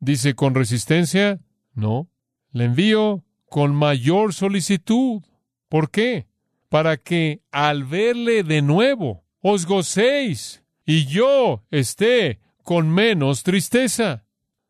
Dice 0.00 0.35
con 0.35 0.55
resistencia, 0.55 1.41
no, 1.75 2.09
le 2.53 2.65
envío 2.65 3.25
con 3.49 3.75
mayor 3.75 4.33
solicitud. 4.33 5.23
¿Por 5.68 5.90
qué? 5.90 6.26
Para 6.68 6.96
que 6.96 7.42
al 7.50 7.84
verle 7.84 8.42
de 8.42 8.62
nuevo 8.62 9.25
os 9.40 9.66
gocéis 9.66 10.62
y 10.84 11.06
yo 11.06 11.64
esté 11.70 12.40
con 12.62 12.90
menos 12.90 13.42
tristeza. 13.42 14.25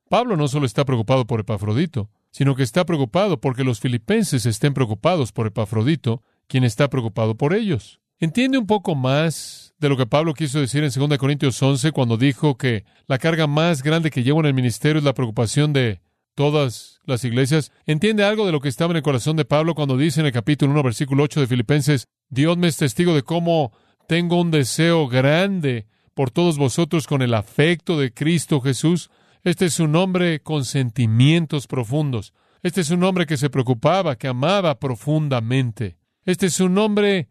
Pablo 0.09 0.37
no 0.37 0.49
solo 0.49 0.67
está 0.67 0.85
preocupado 0.85 1.27
por 1.27 1.41
Epafrodito, 1.41 2.11
sino 2.31 2.55
que 2.55 2.63
está 2.63 2.85
preocupado 2.85 3.41
porque 3.41 3.65
los 3.65 3.81
filipenses 3.81 4.47
estén 4.47 4.75
preocupados 4.75 5.33
por 5.33 5.47
Epafrodito, 5.47 6.23
quien 6.47 6.65
está 6.65 6.89
preocupado 6.89 7.37
por 7.37 7.55
ellos. 7.55 8.01
¿Entiende 8.21 8.59
un 8.59 8.67
poco 8.67 8.95
más 8.95 9.75
de 9.79 9.89
lo 9.89 9.97
que 9.97 10.07
Pablo 10.07 10.35
quiso 10.35 10.61
decir 10.61 10.83
en 10.83 10.91
2 10.91 11.19
Corintios 11.19 11.63
11 11.63 11.93
cuando 11.93 12.17
dijo 12.17 12.57
que 12.57 12.85
la 13.07 13.19
carga 13.19 13.47
más 13.47 13.83
grande 13.83 14.11
que 14.11 14.25
lleva 14.25 14.41
en 14.41 14.47
el 14.47 14.55
ministerio 14.55 14.99
es 14.99 15.05
la 15.05 15.15
preocupación 15.15 15.73
de 15.73 16.01
todas 16.39 17.01
las 17.05 17.25
iglesias. 17.25 17.73
¿Entiende 17.85 18.23
algo 18.23 18.47
de 18.47 18.53
lo 18.53 18.61
que 18.61 18.69
estaba 18.69 18.93
en 18.93 18.99
el 18.99 19.03
corazón 19.03 19.35
de 19.35 19.45
Pablo 19.45 19.75
cuando 19.75 19.97
dice 19.97 20.21
en 20.21 20.27
el 20.27 20.33
capítulo 20.33 20.71
1, 20.71 20.85
versículo 20.85 21.25
8 21.25 21.41
de 21.41 21.47
Filipenses, 21.49 22.07
Dios 22.29 22.57
me 22.57 22.69
es 22.69 22.77
testigo 22.77 23.13
de 23.13 23.25
cómo 23.25 23.73
tengo 24.07 24.41
un 24.41 24.53
deseo 24.53 25.09
grande 25.09 25.89
por 26.15 26.31
todos 26.31 26.57
vosotros 26.57 27.09
con 27.09 27.23
el 27.23 27.35
afecto 27.35 27.99
de 27.99 28.15
Cristo 28.15 28.61
Jesús? 28.61 29.11
Este 29.43 29.65
es 29.65 29.81
un 29.81 29.97
hombre 29.97 30.41
con 30.41 30.65
sentimientos 30.65 31.67
profundos. 31.67 32.33
Este 32.63 32.83
es 32.83 32.91
un 32.91 33.03
hombre 33.03 33.27
que 33.27 33.37
se 33.37 33.51
preocupaba, 33.51 34.15
que 34.15 34.29
amaba 34.29 34.79
profundamente. 34.79 35.99
Este 36.25 36.47
es 36.47 36.61
un 36.61 36.79
hombre 36.79 37.27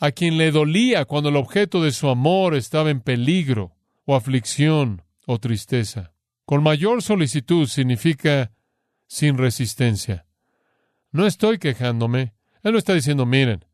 a 0.00 0.12
quien 0.12 0.36
le 0.36 0.50
dolía 0.50 1.06
cuando 1.06 1.30
el 1.30 1.36
objeto 1.36 1.82
de 1.82 1.92
su 1.92 2.10
amor 2.10 2.54
estaba 2.54 2.90
en 2.90 3.00
peligro, 3.00 3.74
o 4.04 4.14
aflicción, 4.14 5.00
o 5.24 5.38
tristeza. 5.38 6.13
Con 6.44 6.62
mayor 6.62 7.02
solicitud 7.02 7.66
significa 7.66 8.52
sin 9.06 9.38
resistencia. 9.38 10.26
No 11.10 11.26
estoy 11.26 11.58
quejándome. 11.58 12.34
Él 12.62 12.72
no 12.72 12.78
está 12.78 12.94
diciendo, 12.94 13.24
miren, 13.24 13.64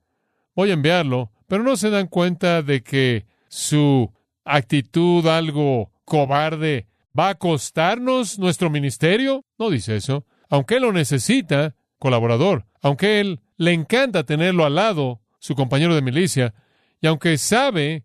voy 0.54 0.70
a 0.70 0.74
enviarlo, 0.74 1.32
pero 1.48 1.62
no 1.62 1.76
se 1.76 1.90
dan 1.90 2.06
cuenta 2.06 2.62
de 2.62 2.82
que 2.82 3.26
su 3.48 4.12
actitud 4.44 5.26
algo 5.26 5.90
cobarde 6.04 6.86
va 7.18 7.30
a 7.30 7.34
costarnos 7.34 8.38
nuestro 8.38 8.70
ministerio. 8.70 9.44
No 9.58 9.70
dice 9.70 9.96
eso. 9.96 10.26
Aunque 10.48 10.76
él 10.76 10.82
lo 10.82 10.92
necesita, 10.92 11.74
colaborador, 11.98 12.66
aunque 12.82 13.20
él 13.20 13.40
le 13.56 13.72
encanta 13.72 14.24
tenerlo 14.24 14.64
al 14.64 14.74
lado, 14.74 15.20
su 15.38 15.54
compañero 15.54 15.94
de 15.94 16.02
milicia, 16.02 16.54
y 17.00 17.06
aunque 17.06 17.38
sabe 17.38 18.04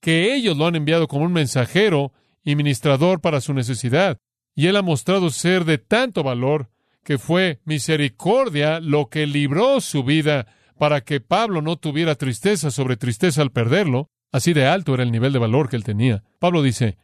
que 0.00 0.34
ellos 0.34 0.56
lo 0.56 0.66
han 0.66 0.76
enviado 0.76 1.08
como 1.08 1.24
un 1.24 1.32
mensajero 1.32 2.12
y 2.44 2.56
ministrador 2.56 3.20
para 3.20 3.40
su 3.40 3.54
necesidad. 3.54 4.18
Y 4.54 4.66
él 4.66 4.76
ha 4.76 4.82
mostrado 4.82 5.30
ser 5.30 5.64
de 5.64 5.78
tanto 5.78 6.22
valor 6.22 6.70
que 7.02 7.18
fue 7.18 7.60
misericordia 7.64 8.80
lo 8.80 9.08
que 9.08 9.26
libró 9.26 9.80
su 9.80 10.04
vida 10.04 10.46
para 10.78 11.02
que 11.02 11.20
Pablo 11.20 11.62
no 11.62 11.76
tuviera 11.76 12.14
tristeza 12.14 12.70
sobre 12.70 12.96
tristeza 12.96 13.42
al 13.42 13.52
perderlo. 13.52 14.10
Así 14.32 14.52
de 14.52 14.66
alto 14.66 14.94
era 14.94 15.02
el 15.02 15.12
nivel 15.12 15.32
de 15.32 15.38
valor 15.38 15.68
que 15.68 15.76
él 15.76 15.84
tenía. 15.84 16.24
Pablo 16.38 16.62
dice, 16.62 16.98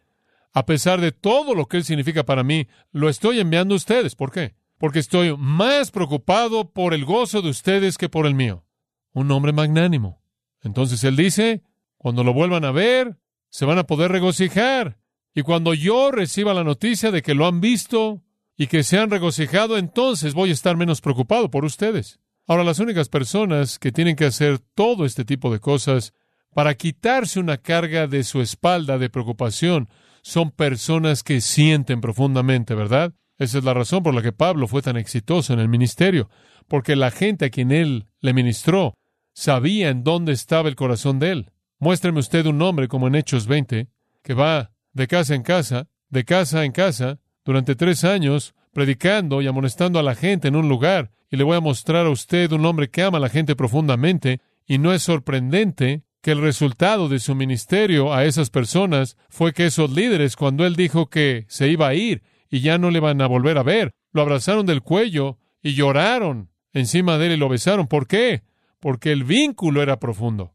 a 0.52 0.66
pesar 0.66 1.00
de 1.00 1.12
todo 1.12 1.54
lo 1.54 1.66
que 1.66 1.76
él 1.76 1.84
significa 1.84 2.24
para 2.24 2.42
mí, 2.42 2.66
lo 2.90 3.08
estoy 3.08 3.38
enviando 3.38 3.74
a 3.74 3.76
ustedes. 3.76 4.16
¿Por 4.16 4.32
qué? 4.32 4.54
Porque 4.78 4.98
estoy 4.98 5.36
más 5.36 5.90
preocupado 5.90 6.70
por 6.72 6.94
el 6.94 7.04
gozo 7.04 7.42
de 7.42 7.50
ustedes 7.50 7.98
que 7.98 8.08
por 8.08 8.26
el 8.26 8.34
mío. 8.34 8.64
Un 9.12 9.30
hombre 9.30 9.52
magnánimo. 9.52 10.22
Entonces 10.62 11.04
él 11.04 11.16
dice, 11.16 11.62
cuando 11.98 12.24
lo 12.24 12.32
vuelvan 12.32 12.64
a 12.64 12.72
ver, 12.72 13.18
se 13.48 13.64
van 13.64 13.78
a 13.78 13.84
poder 13.84 14.10
regocijar. 14.10 14.98
Y 15.34 15.42
cuando 15.42 15.74
yo 15.74 16.10
reciba 16.10 16.54
la 16.54 16.64
noticia 16.64 17.10
de 17.10 17.22
que 17.22 17.34
lo 17.34 17.46
han 17.46 17.60
visto 17.60 18.22
y 18.56 18.66
que 18.66 18.82
se 18.82 18.98
han 18.98 19.10
regocijado, 19.10 19.78
entonces 19.78 20.34
voy 20.34 20.50
a 20.50 20.54
estar 20.54 20.76
menos 20.76 21.00
preocupado 21.00 21.50
por 21.50 21.64
ustedes. 21.64 22.18
Ahora, 22.46 22.64
las 22.64 22.80
únicas 22.80 23.08
personas 23.08 23.78
que 23.78 23.92
tienen 23.92 24.16
que 24.16 24.24
hacer 24.24 24.58
todo 24.58 25.04
este 25.04 25.24
tipo 25.24 25.52
de 25.52 25.60
cosas 25.60 26.14
para 26.52 26.74
quitarse 26.74 27.38
una 27.38 27.58
carga 27.58 28.08
de 28.08 28.24
su 28.24 28.40
espalda 28.40 28.98
de 28.98 29.08
preocupación 29.08 29.88
son 30.22 30.50
personas 30.50 31.22
que 31.22 31.40
sienten 31.40 32.00
profundamente, 32.00 32.74
¿verdad? 32.74 33.14
Esa 33.38 33.58
es 33.58 33.64
la 33.64 33.72
razón 33.72 34.02
por 34.02 34.14
la 34.14 34.22
que 34.22 34.32
Pablo 34.32 34.66
fue 34.66 34.82
tan 34.82 34.96
exitoso 34.96 35.52
en 35.52 35.60
el 35.60 35.68
ministerio, 35.68 36.28
porque 36.68 36.96
la 36.96 37.10
gente 37.10 37.46
a 37.46 37.50
quien 37.50 37.70
él 37.70 38.06
le 38.20 38.34
ministró 38.34 38.94
sabía 39.32 39.88
en 39.88 40.04
dónde 40.04 40.32
estaba 40.32 40.68
el 40.68 40.76
corazón 40.76 41.18
de 41.18 41.30
él. 41.30 41.52
Muéstreme 41.78 42.18
usted 42.18 42.44
un 42.46 42.60
hombre 42.60 42.88
como 42.88 43.06
en 43.06 43.14
Hechos 43.14 43.46
20, 43.46 43.88
que 44.22 44.34
va 44.34 44.72
de 44.92 45.06
casa 45.06 45.34
en 45.34 45.42
casa, 45.42 45.88
de 46.08 46.24
casa 46.24 46.64
en 46.64 46.72
casa, 46.72 47.18
durante 47.44 47.74
tres 47.74 48.04
años, 48.04 48.54
predicando 48.72 49.42
y 49.42 49.46
amonestando 49.46 49.98
a 49.98 50.02
la 50.02 50.14
gente 50.14 50.48
en 50.48 50.56
un 50.56 50.68
lugar, 50.68 51.10
y 51.30 51.36
le 51.36 51.44
voy 51.44 51.56
a 51.56 51.60
mostrar 51.60 52.06
a 52.06 52.10
usted 52.10 52.50
un 52.52 52.66
hombre 52.66 52.90
que 52.90 53.02
ama 53.02 53.18
a 53.18 53.20
la 53.20 53.28
gente 53.28 53.54
profundamente 53.54 54.40
Y 54.66 54.78
no 54.78 54.92
es 54.92 55.02
sorprendente 55.02 56.02
que 56.22 56.32
el 56.32 56.40
resultado 56.40 57.08
de 57.08 57.18
su 57.18 57.34
ministerio 57.34 58.12
a 58.12 58.24
esas 58.24 58.50
personas 58.50 59.16
fue 59.28 59.52
que 59.52 59.66
esos 59.66 59.90
líderes, 59.90 60.36
cuando 60.36 60.66
él 60.66 60.76
dijo 60.76 61.06
que 61.06 61.46
se 61.48 61.68
iba 61.68 61.88
a 61.88 61.94
ir 61.94 62.22
y 62.50 62.60
ya 62.60 62.78
no 62.78 62.90
le 62.90 63.00
van 63.00 63.20
a 63.22 63.26
volver 63.26 63.58
a 63.58 63.62
ver, 63.62 63.92
lo 64.12 64.22
abrazaron 64.22 64.66
del 64.66 64.82
cuello 64.82 65.38
y 65.62 65.74
lloraron 65.74 66.50
encima 66.72 67.16
de 67.16 67.26
él 67.26 67.32
y 67.32 67.36
lo 67.36 67.48
besaron. 67.48 67.86
¿Por 67.86 68.06
qué? 68.06 68.42
Porque 68.80 69.12
el 69.12 69.24
vínculo 69.24 69.82
era 69.82 69.98
profundo. 69.98 70.52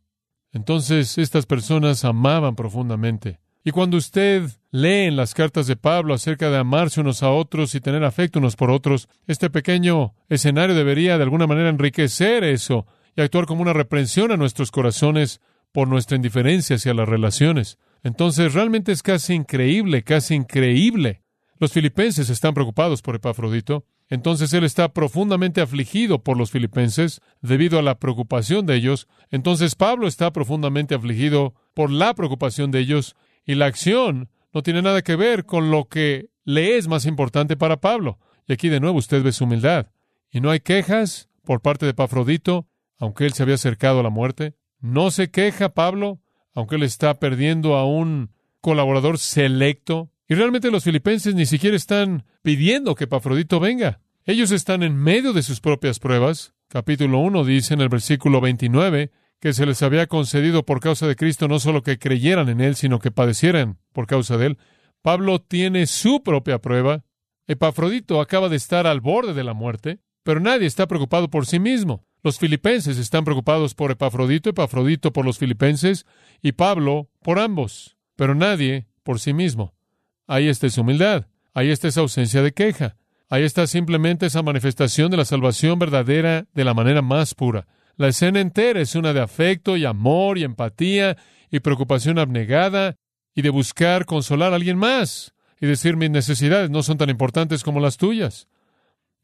Entonces 0.52 1.18
estas 1.18 1.46
personas 1.46 2.06
amaban 2.06 2.56
profundamente. 2.56 3.40
Y 3.68 3.72
cuando 3.72 3.98
usted 3.98 4.44
lee 4.70 5.08
en 5.08 5.16
las 5.16 5.34
cartas 5.34 5.66
de 5.66 5.76
Pablo 5.76 6.14
acerca 6.14 6.52
de 6.52 6.58
amarse 6.60 7.02
unos 7.02 7.24
a 7.24 7.32
otros 7.32 7.74
y 7.74 7.82
tener 7.82 8.04
afecto 8.04 8.38
unos 8.38 8.56
por 8.56 8.70
otros, 8.70 9.10
este 9.26 9.50
pequeño 9.50 10.14
escenario 10.30 10.76
debería 10.76 11.18
de 11.18 11.24
alguna 11.24 11.48
manera 11.48 11.70
enriquecer 11.70 12.44
eso 12.44 12.86
y 13.16 13.22
actuar 13.22 13.48
como 13.48 13.64
una 13.64 13.74
reprensión 13.74 14.32
a 14.32 14.38
nuestros 14.38 14.70
corazones 14.70 15.42
por 15.72 15.88
nuestra 15.88 16.16
indiferencia 16.16 16.76
hacia 16.76 16.94
las 16.94 17.10
relaciones. 17.10 17.80
Entonces 18.04 18.54
realmente 18.54 18.92
es 18.92 19.02
casi 19.02 19.34
increíble, 19.34 20.04
casi 20.04 20.36
increíble. 20.36 21.24
Los 21.58 21.72
filipenses 21.72 22.30
están 22.30 22.54
preocupados 22.54 23.02
por 23.02 23.16
Epafrodito. 23.16 23.88
Entonces 24.10 24.54
él 24.54 24.64
está 24.64 24.94
profundamente 24.94 25.62
afligido 25.62 26.22
por 26.22 26.38
los 26.38 26.52
filipenses 26.52 27.20
debido 27.42 27.80
a 27.80 27.82
la 27.82 27.98
preocupación 27.98 28.68
de 28.68 28.76
ellos. 28.76 29.08
Entonces 29.32 29.74
Pablo 29.74 30.08
está 30.08 30.32
profundamente 30.32 30.94
afligido 30.94 31.56
por 31.74 31.90
la 31.90 32.14
preocupación 32.14 32.70
de 32.70 32.82
ellos 32.82 33.16
y 33.46 33.56
la 33.56 33.68
acción 33.68 34.30
no 34.54 34.64
tiene 34.64 34.82
nada 34.82 35.02
que 35.02 35.16
ver 35.16 35.46
con 35.46 35.72
lo 35.72 35.86
que 35.86 36.30
le 36.44 36.78
es 36.78 36.88
más 36.88 37.06
importante 37.06 37.58
para 37.58 37.82
Pablo. 37.82 38.20
Y 38.48 38.54
aquí 38.54 38.70
de 38.70 38.80
nuevo 38.80 38.98
usted 38.98 39.24
ve 39.24 39.32
su 39.32 39.44
humildad. 39.44 39.88
Y 40.32 40.42
no 40.42 40.50
hay 40.50 40.60
quejas 40.60 41.30
por 41.44 41.62
parte 41.62 41.86
de 41.86 41.94
Pafrodito, 41.94 42.68
aunque 42.98 43.26
él 43.26 43.34
se 43.34 43.44
había 43.44 43.56
acercado 43.56 44.00
a 44.00 44.04
la 44.04 44.10
muerte. 44.10 44.56
No 44.80 45.12
se 45.12 45.30
queja 45.30 45.74
Pablo, 45.74 46.20
aunque 46.54 46.76
él 46.76 46.84
está 46.84 47.20
perdiendo 47.20 47.76
a 47.76 47.86
un 47.86 48.32
colaborador 48.62 49.20
selecto. 49.20 50.12
Y 50.28 50.36
realmente 50.36 50.72
los 50.72 50.84
filipenses 50.84 51.36
ni 51.36 51.46
siquiera 51.46 51.76
están 51.76 52.26
pidiendo 52.42 52.96
que 52.96 53.08
Pafrodito 53.08 53.60
venga. 53.60 54.00
Ellos 54.26 54.52
están 54.52 54.82
en 54.82 54.96
medio 54.96 55.34
de 55.34 55.44
sus 55.44 55.60
propias 55.60 56.00
pruebas. 56.00 56.54
Capítulo 56.68 57.20
1 57.20 57.44
dice 57.46 57.76
en 57.76 57.82
el 57.82 57.90
versículo 57.90 58.42
29, 58.42 59.12
que 59.40 59.54
se 59.54 59.66
les 59.66 59.82
había 59.84 60.08
concedido 60.08 60.66
por 60.66 60.80
causa 60.80 61.08
de 61.08 61.16
Cristo 61.16 61.48
no 61.48 61.60
solo 61.60 61.84
que 61.84 62.00
creyeran 62.00 62.50
en 62.50 62.62
Él, 62.62 62.76
sino 62.76 63.00
que 63.00 63.12
padecieran 63.12 63.78
por 63.94 64.08
causa 64.08 64.38
de 64.38 64.48
Él. 64.48 64.58
Pablo 65.02 65.40
tiene 65.40 65.86
su 65.86 66.24
propia 66.24 66.60
prueba. 66.60 67.04
Epafrodito 67.48 68.22
acaba 68.22 68.50
de 68.50 68.56
estar 68.56 68.88
al 68.88 69.02
borde 69.02 69.34
de 69.34 69.44
la 69.44 69.54
muerte, 69.54 70.00
pero 70.24 70.40
nadie 70.40 70.66
está 70.66 70.88
preocupado 70.88 71.30
por 71.30 71.46
sí 71.46 71.60
mismo. 71.60 72.06
Los 72.24 72.40
filipenses 72.40 72.98
están 72.98 73.24
preocupados 73.24 73.76
por 73.76 73.92
Epafrodito, 73.92 74.50
Epafrodito 74.50 75.14
por 75.14 75.26
los 75.26 75.38
filipenses 75.38 76.08
y 76.42 76.54
Pablo 76.54 77.12
por 77.22 77.38
ambos, 77.38 77.98
pero 78.16 78.34
nadie 78.34 78.88
por 79.04 79.20
sí 79.20 79.32
mismo. 79.32 79.76
Ahí 80.26 80.48
está 80.48 80.66
esa 80.66 80.82
humildad, 80.82 81.28
ahí 81.54 81.70
está 81.70 81.88
esa 81.88 82.02
ausencia 82.02 82.42
de 82.42 82.52
queja, 82.52 82.98
ahí 83.30 83.44
está 83.44 83.68
simplemente 83.68 84.26
esa 84.26 84.42
manifestación 84.42 85.12
de 85.12 85.18
la 85.18 85.26
salvación 85.26 85.78
verdadera 85.78 86.48
de 86.52 86.64
la 86.64 86.74
manera 86.74 87.04
más 87.04 87.36
pura. 87.36 87.68
La 87.98 88.10
escena 88.10 88.42
entera 88.42 88.82
es 88.82 88.96
una 88.96 89.14
de 89.14 89.22
afecto 89.22 89.78
y 89.78 89.86
amor 89.86 90.38
y 90.38 90.44
empatía 90.44 91.16
y 91.50 91.62
preocupación 91.62 92.20
abnegada 92.20 92.98
y 93.34 93.42
de 93.42 93.50
buscar 93.50 94.06
consolar 94.06 94.52
a 94.52 94.58
alguien 94.58 94.78
más 94.78 95.34
y 95.62 95.66
decir 95.66 95.96
mis 95.96 96.10
necesidades 96.10 96.70
no 96.70 96.84
son 96.84 96.98
tan 96.98 97.10
importantes 97.10 97.64
como 97.64 97.80
las 97.80 97.96
tuyas. 97.96 98.50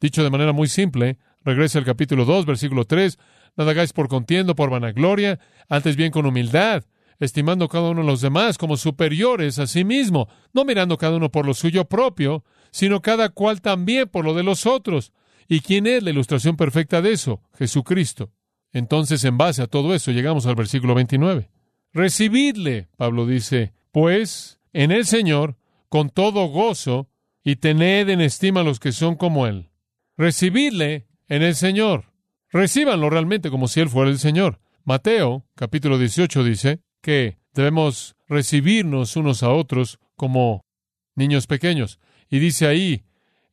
Dicho 0.00 0.24
de 0.24 0.30
manera 0.30 0.52
muy 0.52 0.68
simple, 0.68 1.18
regresa 1.44 1.78
al 1.78 1.84
capítulo 1.84 2.24
2, 2.24 2.46
versículo 2.46 2.86
3, 2.86 3.18
nada 3.56 3.72
hagáis 3.72 3.92
por 3.92 4.08
contiendo, 4.08 4.54
por 4.54 4.70
vanagloria, 4.70 5.38
antes 5.68 5.94
bien 5.94 6.10
con 6.10 6.24
humildad, 6.24 6.84
estimando 7.20 7.68
cada 7.68 7.90
uno 7.90 8.00
de 8.00 8.06
los 8.06 8.22
demás 8.22 8.56
como 8.56 8.78
superiores 8.78 9.58
a 9.58 9.66
sí 9.66 9.84
mismo, 9.84 10.28
no 10.54 10.64
mirando 10.64 10.96
cada 10.96 11.16
uno 11.16 11.30
por 11.30 11.44
lo 11.44 11.52
suyo 11.52 11.84
propio, 11.84 12.42
sino 12.70 13.02
cada 13.02 13.28
cual 13.28 13.60
también 13.60 14.08
por 14.08 14.24
lo 14.24 14.32
de 14.32 14.42
los 14.42 14.64
otros. 14.64 15.12
¿Y 15.46 15.60
quién 15.60 15.86
es 15.86 16.02
la 16.02 16.10
ilustración 16.10 16.56
perfecta 16.56 17.02
de 17.02 17.12
eso? 17.12 17.42
Jesucristo. 17.58 18.30
Entonces, 18.72 19.24
en 19.24 19.38
base 19.38 19.62
a 19.62 19.66
todo 19.66 19.94
eso, 19.94 20.12
llegamos 20.12 20.46
al 20.46 20.54
versículo 20.54 20.94
29. 20.94 21.50
Recibidle, 21.92 22.88
Pablo 22.96 23.26
dice, 23.26 23.72
pues 23.90 24.58
en 24.72 24.90
el 24.90 25.04
Señor, 25.04 25.56
con 25.88 26.08
todo 26.08 26.46
gozo, 26.46 27.08
y 27.44 27.56
tened 27.56 28.08
en 28.08 28.20
estima 28.20 28.60
a 28.60 28.64
los 28.64 28.80
que 28.80 28.92
son 28.92 29.16
como 29.16 29.46
Él. 29.46 29.70
Recibidle 30.16 31.06
en 31.28 31.42
el 31.42 31.54
Señor. 31.54 32.12
Recíbanlo 32.50 33.10
realmente 33.10 33.50
como 33.50 33.68
si 33.68 33.80
Él 33.80 33.88
fuera 33.88 34.10
el 34.10 34.18
Señor. 34.18 34.60
Mateo, 34.84 35.46
capítulo 35.54 35.98
18, 35.98 36.44
dice 36.44 36.80
que 37.00 37.38
debemos 37.54 38.16
recibirnos 38.28 39.16
unos 39.16 39.42
a 39.42 39.50
otros 39.50 39.98
como 40.16 40.64
niños 41.14 41.46
pequeños. 41.46 41.98
Y 42.30 42.38
dice 42.38 42.66
ahí, 42.66 43.02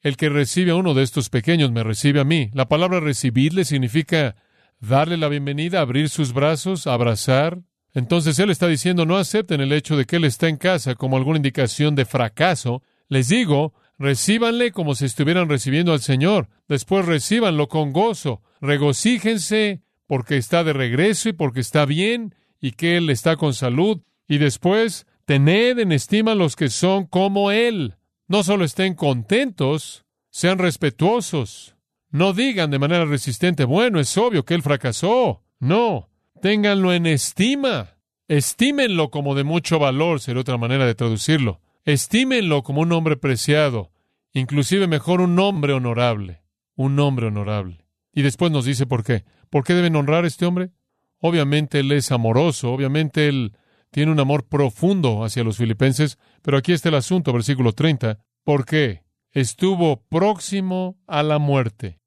el 0.01 0.15
que 0.15 0.29
recibe 0.29 0.71
a 0.71 0.75
uno 0.75 0.93
de 0.93 1.03
estos 1.03 1.29
pequeños 1.29 1.71
me 1.71 1.83
recibe 1.83 2.19
a 2.19 2.23
mí. 2.23 2.49
La 2.53 2.69
palabra 2.69 2.99
recibirle 2.99 3.65
significa 3.65 4.35
darle 4.79 5.17
la 5.17 5.27
bienvenida, 5.27 5.81
abrir 5.81 6.09
sus 6.09 6.33
brazos, 6.33 6.87
abrazar. 6.87 7.59
Entonces 7.93 8.39
Él 8.39 8.49
está 8.49 8.67
diciendo, 8.67 9.05
no 9.05 9.17
acepten 9.17 9.61
el 9.61 9.71
hecho 9.73 9.97
de 9.97 10.05
que 10.05 10.17
Él 10.17 10.25
está 10.25 10.47
en 10.47 10.57
casa 10.57 10.95
como 10.95 11.17
alguna 11.17 11.37
indicación 11.37 11.95
de 11.95 12.05
fracaso. 12.05 12.83
Les 13.07 13.27
digo, 13.27 13.73
recíbanle 13.97 14.71
como 14.71 14.95
si 14.95 15.05
estuvieran 15.05 15.49
recibiendo 15.49 15.93
al 15.93 16.01
Señor. 16.01 16.49
Después 16.67 17.05
recíbanlo 17.05 17.67
con 17.67 17.91
gozo. 17.91 18.41
Regocíjense 18.61 19.81
porque 20.07 20.37
está 20.37 20.63
de 20.63 20.73
regreso 20.73 21.29
y 21.29 21.33
porque 21.33 21.59
está 21.59 21.85
bien 21.85 22.35
y 22.61 22.71
que 22.71 22.97
Él 22.97 23.09
está 23.09 23.35
con 23.35 23.53
salud. 23.53 24.01
Y 24.27 24.37
después, 24.37 25.07
tened 25.25 25.79
en 25.79 25.91
estima 25.91 26.35
los 26.35 26.55
que 26.55 26.69
son 26.69 27.05
como 27.05 27.51
Él. 27.51 27.95
No 28.27 28.43
solo 28.43 28.63
estén 28.63 28.93
contentos, 28.93 30.05
sean 30.29 30.59
respetuosos. 30.59 31.75
No 32.11 32.33
digan 32.33 32.71
de 32.71 32.79
manera 32.79 33.05
resistente, 33.05 33.65
bueno, 33.65 33.99
es 33.99 34.17
obvio 34.17 34.43
que 34.43 34.55
él 34.55 34.63
fracasó. 34.63 35.43
No, 35.59 36.09
ténganlo 36.41 36.93
en 36.93 37.05
estima. 37.05 37.97
Estímenlo 38.27 39.09
como 39.09 39.35
de 39.35 39.43
mucho 39.43 39.79
valor, 39.79 40.19
sería 40.19 40.41
otra 40.41 40.57
manera 40.57 40.85
de 40.85 40.95
traducirlo. 40.95 41.61
Estímenlo 41.85 42.63
como 42.63 42.81
un 42.81 42.91
hombre 42.91 43.17
preciado, 43.17 43.91
inclusive 44.33 44.87
mejor 44.87 45.21
un 45.21 45.37
hombre 45.39 45.73
honorable, 45.73 46.43
un 46.75 46.99
hombre 46.99 47.27
honorable. 47.27 47.85
Y 48.13 48.21
después 48.21 48.51
nos 48.51 48.65
dice 48.65 48.85
por 48.85 49.03
qué. 49.03 49.23
¿Por 49.49 49.63
qué 49.63 49.73
deben 49.73 49.95
honrar 49.95 50.23
a 50.23 50.27
este 50.27 50.45
hombre? 50.45 50.71
Obviamente 51.19 51.79
él 51.79 51.91
es 51.91 52.11
amoroso, 52.11 52.71
obviamente 52.71 53.27
él 53.27 53.53
tiene 53.91 54.11
un 54.11 54.19
amor 54.19 54.47
profundo 54.47 55.23
hacia 55.23 55.43
los 55.43 55.57
filipenses, 55.57 56.17
pero 56.41 56.57
aquí 56.57 56.71
está 56.71 56.89
el 56.89 56.95
asunto, 56.95 57.33
versículo 57.33 57.73
30. 57.73 58.19
¿Por 58.43 58.65
qué? 58.65 59.03
Estuvo 59.31 60.03
próximo 60.07 60.97
a 61.07 61.23
la 61.23 61.39
muerte. 61.39 61.98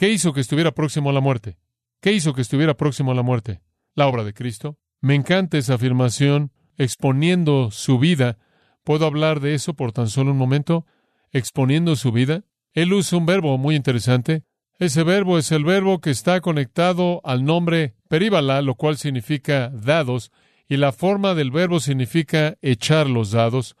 ¿Qué 0.00 0.08
hizo 0.08 0.32
que 0.32 0.40
estuviera 0.40 0.72
próximo 0.72 1.10
a 1.10 1.12
la 1.12 1.20
muerte? 1.20 1.58
¿Qué 2.00 2.14
hizo 2.14 2.32
que 2.32 2.40
estuviera 2.40 2.74
próximo 2.74 3.12
a 3.12 3.14
la 3.14 3.20
muerte? 3.20 3.60
La 3.94 4.06
obra 4.06 4.24
de 4.24 4.32
Cristo. 4.32 4.78
Me 5.02 5.14
encanta 5.14 5.58
esa 5.58 5.74
afirmación, 5.74 6.52
exponiendo 6.78 7.70
su 7.70 7.98
vida. 7.98 8.38
¿Puedo 8.82 9.04
hablar 9.04 9.40
de 9.40 9.52
eso 9.52 9.74
por 9.74 9.92
tan 9.92 10.08
solo 10.08 10.30
un 10.30 10.38
momento? 10.38 10.86
Exponiendo 11.32 11.96
su 11.96 12.12
vida. 12.12 12.44
Él 12.72 12.94
usa 12.94 13.18
un 13.18 13.26
verbo 13.26 13.58
muy 13.58 13.76
interesante. 13.76 14.42
Ese 14.78 15.02
verbo 15.02 15.36
es 15.36 15.52
el 15.52 15.64
verbo 15.64 16.00
que 16.00 16.08
está 16.08 16.40
conectado 16.40 17.20
al 17.22 17.44
nombre 17.44 17.94
períbala, 18.08 18.62
lo 18.62 18.76
cual 18.76 18.96
significa 18.96 19.68
dados, 19.68 20.32
y 20.66 20.78
la 20.78 20.92
forma 20.92 21.34
del 21.34 21.50
verbo 21.50 21.78
significa 21.78 22.56
echar 22.62 23.06
los 23.06 23.32
dados. 23.32 23.76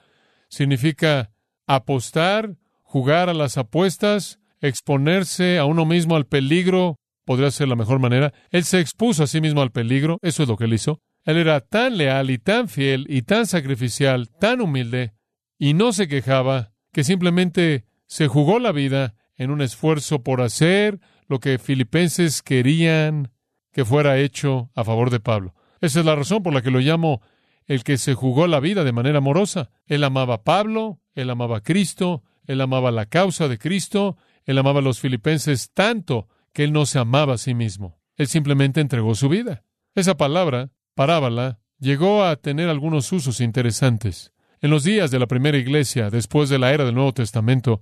Significa 0.50 1.30
apostar, 1.66 2.58
jugar 2.82 3.30
a 3.30 3.32
las 3.32 3.56
apuestas, 3.56 4.39
exponerse 4.60 5.58
a 5.58 5.64
uno 5.64 5.84
mismo 5.84 6.16
al 6.16 6.26
peligro 6.26 6.98
podría 7.24 7.50
ser 7.50 7.68
la 7.68 7.76
mejor 7.76 8.00
manera. 8.00 8.32
Él 8.50 8.64
se 8.64 8.80
expuso 8.80 9.22
a 9.22 9.26
sí 9.26 9.40
mismo 9.40 9.62
al 9.62 9.70
peligro, 9.70 10.18
eso 10.22 10.42
es 10.42 10.48
lo 10.48 10.56
que 10.56 10.64
él 10.64 10.74
hizo. 10.74 11.00
Él 11.24 11.36
era 11.36 11.60
tan 11.60 11.96
leal 11.96 12.30
y 12.30 12.38
tan 12.38 12.68
fiel 12.68 13.06
y 13.08 13.22
tan 13.22 13.46
sacrificial, 13.46 14.28
tan 14.28 14.60
humilde, 14.60 15.12
y 15.58 15.74
no 15.74 15.92
se 15.92 16.08
quejaba, 16.08 16.72
que 16.92 17.04
simplemente 17.04 17.84
se 18.06 18.26
jugó 18.26 18.58
la 18.58 18.72
vida 18.72 19.14
en 19.36 19.50
un 19.50 19.60
esfuerzo 19.62 20.22
por 20.22 20.40
hacer 20.40 20.98
lo 21.28 21.38
que 21.38 21.58
filipenses 21.58 22.42
querían 22.42 23.30
que 23.72 23.84
fuera 23.84 24.18
hecho 24.18 24.70
a 24.74 24.82
favor 24.82 25.10
de 25.10 25.20
Pablo. 25.20 25.54
Esa 25.80 26.00
es 26.00 26.06
la 26.06 26.16
razón 26.16 26.42
por 26.42 26.52
la 26.52 26.62
que 26.62 26.70
lo 26.70 26.80
llamo 26.80 27.22
el 27.66 27.84
que 27.84 27.98
se 27.98 28.14
jugó 28.14 28.48
la 28.48 28.58
vida 28.58 28.82
de 28.82 28.92
manera 28.92 29.18
amorosa. 29.18 29.70
Él 29.86 30.02
amaba 30.02 30.34
a 30.34 30.42
Pablo, 30.42 30.98
él 31.14 31.30
amaba 31.30 31.58
a 31.58 31.60
Cristo, 31.60 32.24
él 32.46 32.60
amaba 32.60 32.90
la 32.90 33.06
causa 33.06 33.46
de 33.46 33.58
Cristo, 33.58 34.16
él 34.44 34.58
amaba 34.58 34.80
a 34.80 34.82
los 34.82 35.00
filipenses 35.00 35.70
tanto 35.72 36.28
que 36.52 36.64
él 36.64 36.72
no 36.72 36.86
se 36.86 36.98
amaba 36.98 37.34
a 37.34 37.38
sí 37.38 37.54
mismo. 37.54 38.00
Él 38.16 38.26
simplemente 38.26 38.80
entregó 38.80 39.14
su 39.14 39.28
vida. 39.28 39.64
Esa 39.94 40.16
palabra, 40.16 40.70
parábola, 40.94 41.60
llegó 41.78 42.24
a 42.24 42.36
tener 42.36 42.68
algunos 42.68 43.10
usos 43.12 43.40
interesantes. 43.40 44.32
En 44.60 44.70
los 44.70 44.84
días 44.84 45.10
de 45.10 45.18
la 45.18 45.26
primera 45.26 45.56
iglesia, 45.56 46.10
después 46.10 46.48
de 46.48 46.58
la 46.58 46.72
era 46.72 46.84
del 46.84 46.94
Nuevo 46.94 47.14
Testamento, 47.14 47.80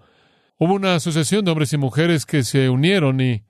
hubo 0.56 0.74
una 0.74 0.94
asociación 0.94 1.44
de 1.44 1.50
hombres 1.50 1.72
y 1.72 1.76
mujeres 1.76 2.24
que 2.24 2.44
se 2.44 2.68
unieron 2.68 3.20
y 3.20 3.42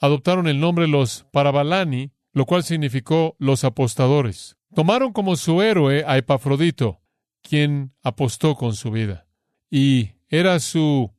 adoptaron 0.00 0.48
el 0.48 0.58
nombre 0.58 0.88
los 0.88 1.26
parabalani, 1.30 2.10
lo 2.32 2.44
cual 2.44 2.64
significó 2.64 3.36
los 3.38 3.62
apostadores. 3.62 4.56
Tomaron 4.74 5.12
como 5.12 5.36
su 5.36 5.62
héroe 5.62 6.04
a 6.06 6.16
Epafrodito, 6.16 7.00
quien 7.42 7.92
apostó 8.02 8.56
con 8.56 8.74
su 8.74 8.90
vida. 8.90 9.26
Y 9.70 10.12
era 10.28 10.58
su 10.60 11.12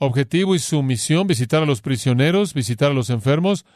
objetivo 0.00 0.54
y 0.54 0.58
su 0.58 0.82
misión 0.82 1.26
visitar 1.26 1.62
a 1.62 1.66
los 1.66 1.82
prisioneros, 1.82 2.54
visitar 2.54 2.90
a 2.90 2.94
los 2.94 3.10
enfermos, 3.10 3.66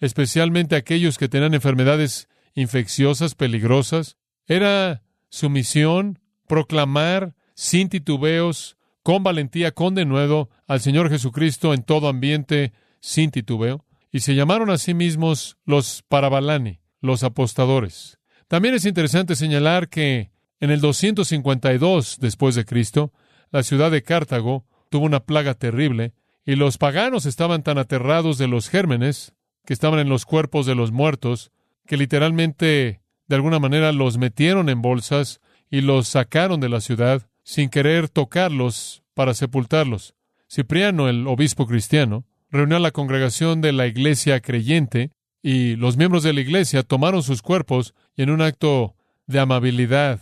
especialmente 0.00 0.76
aquellos 0.76 1.18
que 1.18 1.28
tenían 1.28 1.54
enfermedades 1.54 2.28
infecciosas, 2.54 3.34
peligrosas. 3.34 4.16
Era 4.46 5.02
su 5.28 5.50
misión 5.50 6.20
proclamar 6.46 7.34
sin 7.54 7.88
titubeos, 7.88 8.76
con 9.02 9.24
valentía, 9.24 9.72
con 9.72 9.96
denuedo, 9.96 10.50
al 10.68 10.80
Señor 10.80 11.10
Jesucristo 11.10 11.74
en 11.74 11.82
todo 11.82 12.08
ambiente, 12.08 12.72
sin 13.00 13.32
titubeo. 13.32 13.84
Y 14.12 14.20
se 14.20 14.36
llamaron 14.36 14.70
a 14.70 14.78
sí 14.78 14.94
mismos 14.94 15.56
los 15.64 16.04
Parabalani, 16.08 16.78
los 17.00 17.24
apostadores. 17.24 18.20
También 18.46 18.74
es 18.74 18.84
interesante 18.84 19.34
señalar 19.34 19.88
que 19.88 20.30
en 20.60 20.70
el 20.70 20.80
252 20.80 22.18
después 22.20 22.54
de 22.54 22.64
Cristo, 22.64 23.12
la 23.50 23.64
ciudad 23.64 23.90
de 23.90 24.04
Cartago 24.04 24.64
tuvo 24.92 25.06
una 25.06 25.24
plaga 25.24 25.54
terrible 25.54 26.12
y 26.44 26.54
los 26.54 26.76
paganos 26.76 27.24
estaban 27.24 27.62
tan 27.62 27.78
aterrados 27.78 28.36
de 28.36 28.46
los 28.46 28.68
gérmenes 28.68 29.34
que 29.64 29.72
estaban 29.72 29.98
en 29.98 30.10
los 30.10 30.26
cuerpos 30.26 30.66
de 30.66 30.74
los 30.74 30.92
muertos 30.92 31.50
que 31.86 31.96
literalmente 31.96 33.00
de 33.26 33.34
alguna 33.34 33.58
manera 33.58 33.90
los 33.92 34.18
metieron 34.18 34.68
en 34.68 34.82
bolsas 34.82 35.40
y 35.70 35.80
los 35.80 36.08
sacaron 36.08 36.60
de 36.60 36.68
la 36.68 36.82
ciudad 36.82 37.26
sin 37.42 37.70
querer 37.70 38.10
tocarlos 38.10 39.02
para 39.14 39.32
sepultarlos. 39.32 40.14
Cipriano, 40.46 41.08
el 41.08 41.26
obispo 41.26 41.66
cristiano, 41.66 42.26
reunió 42.50 42.76
a 42.76 42.80
la 42.80 42.90
congregación 42.90 43.62
de 43.62 43.72
la 43.72 43.86
iglesia 43.86 44.40
creyente 44.40 45.10
y 45.42 45.76
los 45.76 45.96
miembros 45.96 46.22
de 46.22 46.34
la 46.34 46.42
iglesia 46.42 46.82
tomaron 46.82 47.22
sus 47.22 47.40
cuerpos 47.40 47.94
y 48.14 48.22
en 48.22 48.30
un 48.30 48.42
acto 48.42 48.94
de 49.26 49.40
amabilidad 49.40 50.20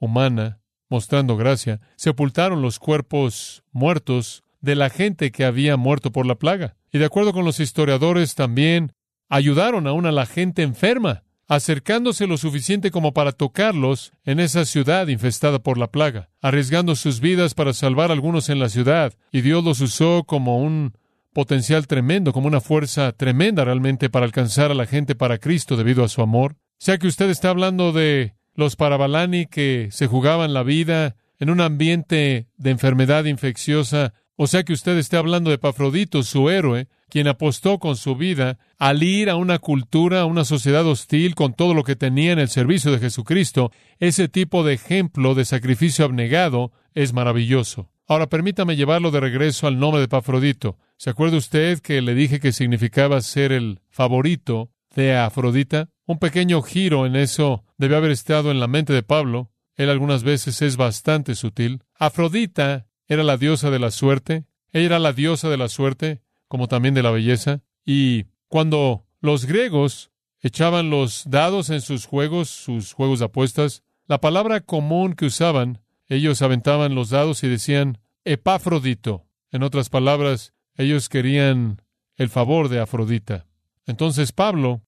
humana, 0.00 0.57
mostrando 0.88 1.36
gracia, 1.36 1.80
sepultaron 1.96 2.62
los 2.62 2.78
cuerpos 2.78 3.62
muertos 3.72 4.42
de 4.60 4.74
la 4.74 4.90
gente 4.90 5.30
que 5.30 5.44
había 5.44 5.76
muerto 5.76 6.10
por 6.10 6.26
la 6.26 6.36
plaga. 6.36 6.76
Y 6.92 6.98
de 6.98 7.04
acuerdo 7.04 7.32
con 7.32 7.44
los 7.44 7.60
historiadores 7.60 8.34
también 8.34 8.92
ayudaron 9.28 9.86
aún 9.86 10.06
a 10.06 10.12
la 10.12 10.26
gente 10.26 10.62
enferma, 10.62 11.24
acercándose 11.46 12.26
lo 12.26 12.36
suficiente 12.36 12.90
como 12.90 13.12
para 13.12 13.32
tocarlos 13.32 14.12
en 14.24 14.40
esa 14.40 14.64
ciudad 14.64 15.08
infestada 15.08 15.58
por 15.58 15.78
la 15.78 15.90
plaga, 15.90 16.30
arriesgando 16.42 16.94
sus 16.94 17.20
vidas 17.20 17.54
para 17.54 17.72
salvar 17.72 18.10
a 18.10 18.14
algunos 18.14 18.48
en 18.48 18.58
la 18.58 18.68
ciudad. 18.68 19.14
Y 19.32 19.40
Dios 19.40 19.64
los 19.64 19.80
usó 19.80 20.24
como 20.24 20.58
un 20.58 20.92
potencial 21.32 21.86
tremendo, 21.86 22.32
como 22.32 22.48
una 22.48 22.60
fuerza 22.60 23.12
tremenda 23.12 23.64
realmente 23.64 24.10
para 24.10 24.26
alcanzar 24.26 24.70
a 24.70 24.74
la 24.74 24.86
gente 24.86 25.14
para 25.14 25.38
Cristo 25.38 25.76
debido 25.76 26.04
a 26.04 26.08
su 26.08 26.20
amor. 26.20 26.56
Sea 26.78 26.98
que 26.98 27.06
usted 27.06 27.30
está 27.30 27.50
hablando 27.50 27.92
de 27.92 28.34
los 28.58 28.74
Parabalani 28.74 29.46
que 29.46 29.88
se 29.92 30.08
jugaban 30.08 30.52
la 30.52 30.64
vida 30.64 31.14
en 31.38 31.48
un 31.48 31.60
ambiente 31.60 32.48
de 32.56 32.70
enfermedad 32.70 33.24
infecciosa, 33.26 34.14
o 34.34 34.48
sea 34.48 34.64
que 34.64 34.72
usted 34.72 34.98
esté 34.98 35.16
hablando 35.16 35.50
de 35.50 35.58
Pafrodito, 35.58 36.24
su 36.24 36.50
héroe, 36.50 36.88
quien 37.08 37.28
apostó 37.28 37.78
con 37.78 37.94
su 37.94 38.16
vida 38.16 38.58
al 38.76 39.04
ir 39.04 39.30
a 39.30 39.36
una 39.36 39.60
cultura, 39.60 40.22
a 40.22 40.24
una 40.24 40.44
sociedad 40.44 40.84
hostil 40.84 41.36
con 41.36 41.54
todo 41.54 41.72
lo 41.72 41.84
que 41.84 41.94
tenía 41.94 42.32
en 42.32 42.40
el 42.40 42.48
servicio 42.48 42.90
de 42.90 42.98
Jesucristo, 42.98 43.70
ese 44.00 44.26
tipo 44.26 44.64
de 44.64 44.74
ejemplo 44.74 45.36
de 45.36 45.44
sacrificio 45.44 46.04
abnegado 46.04 46.72
es 46.94 47.12
maravilloso. 47.12 47.92
Ahora 48.08 48.28
permítame 48.28 48.74
llevarlo 48.74 49.12
de 49.12 49.20
regreso 49.20 49.68
al 49.68 49.78
nombre 49.78 50.00
de 50.00 50.08
Pafrodito. 50.08 50.78
¿Se 50.96 51.10
acuerda 51.10 51.36
usted 51.36 51.78
que 51.78 52.02
le 52.02 52.16
dije 52.16 52.40
que 52.40 52.50
significaba 52.50 53.20
ser 53.20 53.52
el 53.52 53.78
favorito 53.88 54.72
de 54.96 55.16
Afrodita? 55.16 55.90
Un 56.08 56.18
pequeño 56.18 56.62
giro 56.62 57.04
en 57.04 57.16
eso 57.16 57.66
debe 57.76 57.94
haber 57.94 58.10
estado 58.10 58.50
en 58.50 58.60
la 58.60 58.66
mente 58.66 58.94
de 58.94 59.02
Pablo. 59.02 59.52
Él 59.76 59.90
algunas 59.90 60.22
veces 60.22 60.62
es 60.62 60.78
bastante 60.78 61.34
sutil. 61.34 61.82
Afrodita 61.98 62.86
era 63.08 63.22
la 63.22 63.36
diosa 63.36 63.70
de 63.70 63.78
la 63.78 63.90
suerte. 63.90 64.46
Ella 64.72 64.86
era 64.86 64.98
la 65.00 65.12
diosa 65.12 65.50
de 65.50 65.58
la 65.58 65.68
suerte, 65.68 66.22
como 66.48 66.66
también 66.66 66.94
de 66.94 67.02
la 67.02 67.10
belleza. 67.10 67.60
Y 67.84 68.24
cuando 68.48 69.04
los 69.20 69.44
griegos 69.44 70.10
echaban 70.40 70.88
los 70.88 71.24
dados 71.28 71.68
en 71.68 71.82
sus 71.82 72.06
juegos, 72.06 72.48
sus 72.48 72.94
juegos 72.94 73.18
de 73.18 73.26
apuestas, 73.26 73.82
la 74.06 74.18
palabra 74.18 74.60
común 74.60 75.12
que 75.12 75.26
usaban, 75.26 75.82
ellos 76.06 76.40
aventaban 76.40 76.94
los 76.94 77.10
dados 77.10 77.44
y 77.44 77.48
decían 77.48 77.98
Epafrodito. 78.24 79.26
En 79.50 79.62
otras 79.62 79.90
palabras, 79.90 80.54
ellos 80.74 81.10
querían 81.10 81.82
el 82.16 82.30
favor 82.30 82.70
de 82.70 82.80
Afrodita. 82.80 83.44
Entonces 83.84 84.32
Pablo 84.32 84.80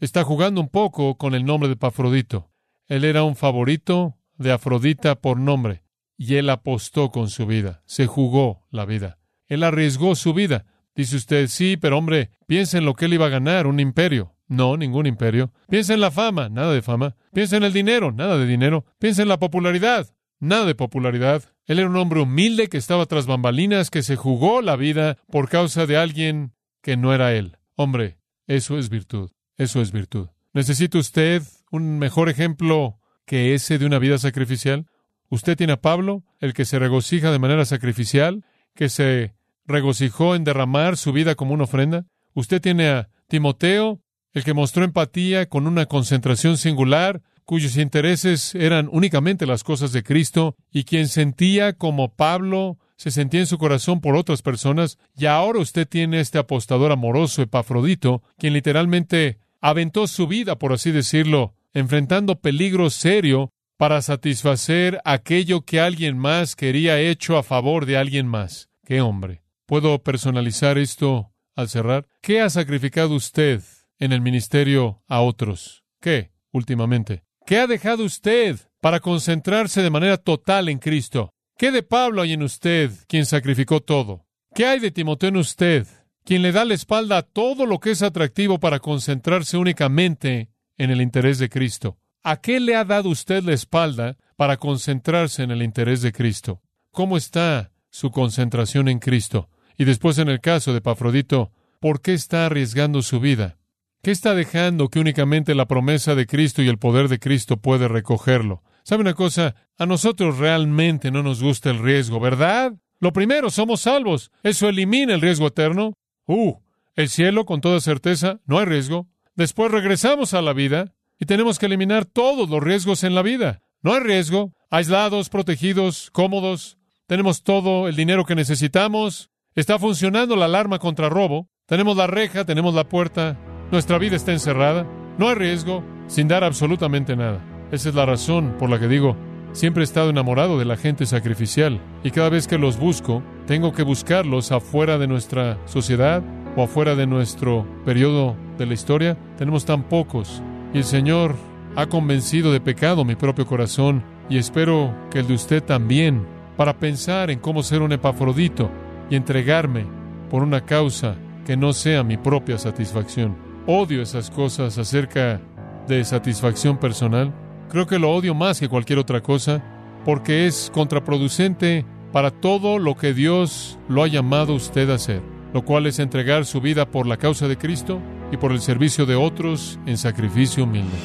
está 0.00 0.24
jugando 0.24 0.60
un 0.60 0.68
poco 0.68 1.16
con 1.16 1.34
el 1.34 1.44
nombre 1.44 1.68
de 1.68 1.76
Pafrodito. 1.76 2.50
Él 2.86 3.04
era 3.04 3.22
un 3.22 3.36
favorito 3.36 4.16
de 4.36 4.52
Afrodita 4.52 5.16
por 5.20 5.38
nombre, 5.38 5.82
y 6.16 6.36
él 6.36 6.50
apostó 6.50 7.10
con 7.10 7.28
su 7.28 7.46
vida, 7.46 7.82
se 7.86 8.06
jugó 8.06 8.66
la 8.70 8.84
vida. 8.84 9.18
Él 9.46 9.62
arriesgó 9.62 10.14
su 10.14 10.34
vida. 10.34 10.66
Dice 10.94 11.16
usted, 11.16 11.46
sí, 11.48 11.76
pero 11.76 11.98
hombre, 11.98 12.30
piensa 12.46 12.78
en 12.78 12.84
lo 12.84 12.94
que 12.94 13.06
él 13.06 13.14
iba 13.14 13.26
a 13.26 13.30
ganar, 13.30 13.66
un 13.66 13.80
imperio. 13.80 14.34
No, 14.48 14.76
ningún 14.76 15.06
imperio. 15.06 15.52
Piensa 15.68 15.94
en 15.94 16.00
la 16.00 16.10
fama, 16.10 16.48
nada 16.48 16.72
de 16.72 16.82
fama. 16.82 17.16
Piensa 17.32 17.56
en 17.56 17.64
el 17.64 17.72
dinero, 17.72 18.12
nada 18.12 18.38
de 18.38 18.46
dinero. 18.46 18.84
Piensa 18.98 19.22
en 19.22 19.28
la 19.28 19.38
popularidad, 19.38 20.08
nada 20.40 20.64
de 20.64 20.74
popularidad. 20.74 21.44
Él 21.66 21.78
era 21.78 21.88
un 21.88 21.96
hombre 21.96 22.20
humilde 22.20 22.68
que 22.68 22.78
estaba 22.78 23.06
tras 23.06 23.26
bambalinas, 23.26 23.90
que 23.90 24.02
se 24.02 24.16
jugó 24.16 24.62
la 24.62 24.76
vida 24.76 25.18
por 25.30 25.48
causa 25.48 25.86
de 25.86 25.98
alguien 25.98 26.54
que 26.82 26.96
no 26.96 27.14
era 27.14 27.34
él. 27.34 27.58
Hombre, 27.76 28.18
eso 28.46 28.78
es 28.78 28.88
virtud. 28.88 29.30
Eso 29.58 29.82
es 29.82 29.90
virtud. 29.92 30.28
¿Necesita 30.54 30.98
usted 30.98 31.42
un 31.70 31.98
mejor 31.98 32.28
ejemplo 32.28 32.98
que 33.26 33.54
ese 33.54 33.78
de 33.78 33.86
una 33.86 33.98
vida 33.98 34.16
sacrificial? 34.18 34.86
Usted 35.28 35.56
tiene 35.56 35.74
a 35.74 35.80
Pablo, 35.80 36.22
el 36.40 36.54
que 36.54 36.64
se 36.64 36.78
regocija 36.78 37.30
de 37.30 37.38
manera 37.38 37.64
sacrificial, 37.64 38.44
que 38.74 38.88
se 38.88 39.34
regocijó 39.66 40.34
en 40.34 40.44
derramar 40.44 40.96
su 40.96 41.12
vida 41.12 41.34
como 41.34 41.54
una 41.54 41.64
ofrenda. 41.64 42.06
Usted 42.34 42.62
tiene 42.62 42.88
a 42.88 43.08
Timoteo, 43.26 44.00
el 44.32 44.44
que 44.44 44.54
mostró 44.54 44.84
empatía 44.84 45.48
con 45.48 45.66
una 45.66 45.86
concentración 45.86 46.56
singular, 46.56 47.20
cuyos 47.44 47.76
intereses 47.76 48.54
eran 48.54 48.88
únicamente 48.92 49.44
las 49.44 49.64
cosas 49.64 49.92
de 49.92 50.04
Cristo, 50.04 50.56
y 50.70 50.84
quien 50.84 51.08
sentía 51.08 51.72
como 51.72 52.14
Pablo 52.14 52.78
se 52.96 53.10
sentía 53.10 53.40
en 53.40 53.46
su 53.46 53.58
corazón 53.58 54.00
por 54.00 54.16
otras 54.16 54.42
personas, 54.42 54.98
y 55.16 55.26
ahora 55.26 55.58
usted 55.58 55.86
tiene 55.86 56.20
este 56.20 56.38
apostador 56.38 56.92
amoroso 56.92 57.42
Epafrodito, 57.42 58.22
quien 58.38 58.52
literalmente 58.52 59.38
aventó 59.60 60.06
su 60.06 60.26
vida, 60.26 60.58
por 60.58 60.72
así 60.72 60.90
decirlo, 60.90 61.54
enfrentando 61.72 62.40
peligro 62.40 62.90
serio 62.90 63.50
para 63.76 64.02
satisfacer 64.02 65.00
aquello 65.04 65.62
que 65.62 65.80
alguien 65.80 66.18
más 66.18 66.56
quería 66.56 67.00
hecho 67.00 67.38
a 67.38 67.42
favor 67.42 67.86
de 67.86 67.96
alguien 67.96 68.26
más. 68.26 68.68
¡Qué 68.84 69.00
hombre! 69.00 69.42
¿Puedo 69.66 70.02
personalizar 70.02 70.78
esto 70.78 71.32
al 71.54 71.68
cerrar? 71.68 72.08
¿Qué 72.20 72.40
ha 72.40 72.50
sacrificado 72.50 73.14
usted 73.14 73.62
en 73.98 74.12
el 74.12 74.20
ministerio 74.20 75.02
a 75.06 75.20
otros? 75.20 75.84
¿Qué 76.00 76.32
últimamente? 76.52 77.24
¿Qué 77.46 77.58
ha 77.58 77.66
dejado 77.66 78.04
usted 78.04 78.58
para 78.80 79.00
concentrarse 79.00 79.82
de 79.82 79.90
manera 79.90 80.16
total 80.16 80.68
en 80.68 80.78
Cristo? 80.78 81.32
¿Qué 81.56 81.70
de 81.70 81.82
Pablo 81.82 82.22
hay 82.22 82.32
en 82.32 82.42
usted, 82.42 82.90
quien 83.08 83.26
sacrificó 83.26 83.80
todo? 83.80 84.26
¿Qué 84.54 84.66
hay 84.66 84.80
de 84.80 84.90
Timoteo 84.90 85.28
en 85.28 85.36
usted, 85.36 85.86
quien 86.28 86.42
le 86.42 86.52
da 86.52 86.66
la 86.66 86.74
espalda 86.74 87.16
a 87.16 87.22
todo 87.22 87.64
lo 87.64 87.80
que 87.80 87.90
es 87.90 88.02
atractivo 88.02 88.60
para 88.60 88.80
concentrarse 88.80 89.56
únicamente 89.56 90.50
en 90.76 90.90
el 90.90 91.00
interés 91.00 91.38
de 91.38 91.48
Cristo. 91.48 91.96
¿A 92.22 92.42
qué 92.42 92.60
le 92.60 92.76
ha 92.76 92.84
dado 92.84 93.08
usted 93.08 93.42
la 93.42 93.54
espalda 93.54 94.18
para 94.36 94.58
concentrarse 94.58 95.42
en 95.42 95.52
el 95.52 95.62
interés 95.62 96.02
de 96.02 96.12
Cristo? 96.12 96.60
¿Cómo 96.92 97.16
está 97.16 97.72
su 97.88 98.10
concentración 98.10 98.88
en 98.88 98.98
Cristo? 98.98 99.48
Y 99.78 99.86
después 99.86 100.18
en 100.18 100.28
el 100.28 100.42
caso 100.42 100.74
de 100.74 100.82
Pafrodito, 100.82 101.50
¿por 101.80 102.02
qué 102.02 102.12
está 102.12 102.44
arriesgando 102.44 103.00
su 103.00 103.20
vida? 103.20 103.56
¿Qué 104.02 104.10
está 104.10 104.34
dejando 104.34 104.90
que 104.90 105.00
únicamente 105.00 105.54
la 105.54 105.64
promesa 105.64 106.14
de 106.14 106.26
Cristo 106.26 106.60
y 106.60 106.68
el 106.68 106.76
poder 106.76 107.08
de 107.08 107.18
Cristo 107.18 107.56
puede 107.56 107.88
recogerlo? 107.88 108.62
¿Sabe 108.82 109.00
una 109.00 109.14
cosa? 109.14 109.54
A 109.78 109.86
nosotros 109.86 110.36
realmente 110.36 111.10
no 111.10 111.22
nos 111.22 111.42
gusta 111.42 111.70
el 111.70 111.78
riesgo, 111.78 112.20
¿verdad? 112.20 112.74
Lo 113.00 113.14
primero, 113.14 113.48
somos 113.48 113.80
salvos. 113.80 114.30
Eso 114.42 114.68
elimina 114.68 115.14
el 115.14 115.22
riesgo 115.22 115.46
eterno. 115.46 115.94
Uh, 116.28 116.60
el 116.94 117.08
cielo, 117.08 117.46
con 117.46 117.60
toda 117.60 117.80
certeza, 117.80 118.38
no 118.44 118.58
hay 118.58 118.66
riesgo. 118.66 119.08
Después 119.34 119.72
regresamos 119.72 120.34
a 120.34 120.42
la 120.42 120.52
vida 120.52 120.94
y 121.18 121.24
tenemos 121.24 121.58
que 121.58 121.66
eliminar 121.66 122.04
todos 122.04 122.50
los 122.50 122.62
riesgos 122.62 123.02
en 123.02 123.14
la 123.14 123.22
vida. 123.22 123.62
No 123.82 123.94
hay 123.94 124.00
riesgo. 124.00 124.52
Aislados, 124.70 125.30
protegidos, 125.30 126.10
cómodos. 126.12 126.76
Tenemos 127.06 127.42
todo 127.42 127.88
el 127.88 127.96
dinero 127.96 128.26
que 128.26 128.34
necesitamos. 128.34 129.30
Está 129.54 129.78
funcionando 129.78 130.36
la 130.36 130.44
alarma 130.44 130.78
contra 130.78 131.08
robo. 131.08 131.48
Tenemos 131.66 131.96
la 131.96 132.06
reja, 132.06 132.44
tenemos 132.44 132.74
la 132.74 132.88
puerta. 132.88 133.38
Nuestra 133.72 133.96
vida 133.98 134.16
está 134.16 134.32
encerrada. 134.32 134.86
No 135.16 135.28
hay 135.28 135.34
riesgo, 135.34 135.82
sin 136.08 136.28
dar 136.28 136.44
absolutamente 136.44 137.16
nada. 137.16 137.42
Esa 137.72 137.88
es 137.88 137.94
la 137.94 138.04
razón 138.04 138.56
por 138.58 138.68
la 138.68 138.78
que 138.78 138.88
digo, 138.88 139.16
siempre 139.52 139.82
he 139.82 139.84
estado 139.84 140.10
enamorado 140.10 140.58
de 140.58 140.64
la 140.64 140.76
gente 140.76 141.06
sacrificial. 141.06 141.80
Y 142.02 142.10
cada 142.10 142.28
vez 142.28 142.46
que 142.46 142.58
los 142.58 142.78
busco, 142.78 143.22
tengo 143.46 143.72
que 143.72 143.82
buscarlos 143.82 144.52
afuera 144.52 144.98
de 144.98 145.06
nuestra 145.06 145.58
sociedad 145.66 146.22
o 146.56 146.62
afuera 146.62 146.94
de 146.94 147.06
nuestro 147.06 147.66
periodo 147.84 148.36
de 148.56 148.66
la 148.66 148.74
historia, 148.74 149.16
tenemos 149.36 149.64
tan 149.64 149.84
pocos. 149.84 150.42
Y 150.74 150.78
el 150.78 150.84
Señor 150.84 151.34
ha 151.76 151.86
convencido 151.86 152.52
de 152.52 152.60
pecado 152.60 153.04
mi 153.04 153.14
propio 153.14 153.46
corazón 153.46 154.02
y 154.28 154.36
espero 154.38 154.94
que 155.10 155.20
el 155.20 155.28
de 155.28 155.34
usted 155.34 155.62
también, 155.62 156.26
para 156.56 156.78
pensar 156.78 157.30
en 157.30 157.38
cómo 157.38 157.62
ser 157.62 157.82
un 157.82 157.92
epafrodito 157.92 158.70
y 159.10 159.16
entregarme 159.16 159.86
por 160.30 160.42
una 160.42 160.64
causa 160.64 161.14
que 161.46 161.56
no 161.56 161.72
sea 161.72 162.02
mi 162.02 162.16
propia 162.16 162.58
satisfacción. 162.58 163.36
Odio 163.66 164.02
esas 164.02 164.30
cosas 164.30 164.76
acerca 164.76 165.40
de 165.86 166.04
satisfacción 166.04 166.78
personal. 166.78 167.32
Creo 167.70 167.86
que 167.86 167.98
lo 167.98 168.10
odio 168.12 168.34
más 168.34 168.60
que 168.60 168.68
cualquier 168.68 168.98
otra 168.98 169.22
cosa 169.22 169.62
porque 170.04 170.46
es 170.46 170.70
contraproducente 170.72 171.84
para 172.12 172.30
todo 172.30 172.78
lo 172.78 172.96
que 172.96 173.12
Dios 173.12 173.78
lo 173.88 174.02
ha 174.02 174.08
llamado 174.08 174.54
usted 174.54 174.88
a 174.88 174.94
hacer, 174.94 175.20
lo 175.52 175.64
cual 175.66 175.86
es 175.86 175.98
entregar 175.98 176.46
su 176.46 176.62
vida 176.62 176.90
por 176.90 177.06
la 177.06 177.18
causa 177.18 177.46
de 177.46 177.58
Cristo 177.58 178.00
y 178.32 178.38
por 178.38 178.52
el 178.52 178.62
servicio 178.62 179.04
de 179.04 179.16
otros 179.16 179.78
en 179.84 179.98
sacrificio 179.98 180.64
humilde. 180.64 180.96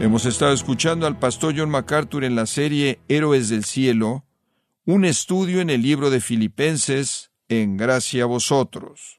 Hemos 0.00 0.26
estado 0.26 0.52
escuchando 0.52 1.06
al 1.06 1.16
pastor 1.16 1.54
John 1.56 1.70
MacArthur 1.70 2.24
en 2.24 2.34
la 2.34 2.46
serie 2.46 2.98
Héroes 3.08 3.48
del 3.48 3.64
Cielo, 3.64 4.24
un 4.84 5.04
estudio 5.04 5.60
en 5.60 5.70
el 5.70 5.82
libro 5.82 6.10
de 6.10 6.20
Filipenses, 6.20 7.30
en 7.48 7.76
gracia 7.76 8.24
a 8.24 8.26
vosotros. 8.26 9.18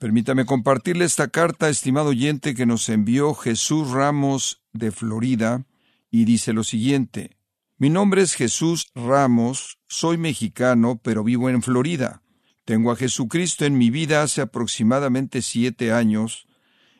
Permítame 0.00 0.46
compartirle 0.46 1.04
esta 1.04 1.28
carta, 1.28 1.68
estimado 1.68 2.08
oyente, 2.08 2.54
que 2.54 2.64
nos 2.64 2.88
envió 2.88 3.34
Jesús 3.34 3.90
Ramos 3.90 4.62
de 4.72 4.92
Florida, 4.92 5.66
y 6.10 6.24
dice 6.24 6.54
lo 6.54 6.64
siguiente. 6.64 7.36
Mi 7.76 7.90
nombre 7.90 8.22
es 8.22 8.32
Jesús 8.32 8.90
Ramos, 8.94 9.78
soy 9.88 10.16
mexicano, 10.16 10.98
pero 11.04 11.22
vivo 11.22 11.50
en 11.50 11.60
Florida. 11.60 12.22
Tengo 12.64 12.92
a 12.92 12.96
Jesucristo 12.96 13.66
en 13.66 13.76
mi 13.76 13.90
vida 13.90 14.22
hace 14.22 14.40
aproximadamente 14.40 15.42
siete 15.42 15.92
años, 15.92 16.46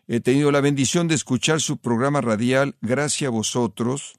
He 0.06 0.20
tenido 0.20 0.50
la 0.50 0.60
bendición 0.60 1.08
de 1.08 1.14
escuchar 1.14 1.60
su 1.60 1.78
programa 1.78 2.20
radial 2.20 2.76
Gracias 2.82 3.28
a 3.28 3.30
vosotros, 3.30 4.18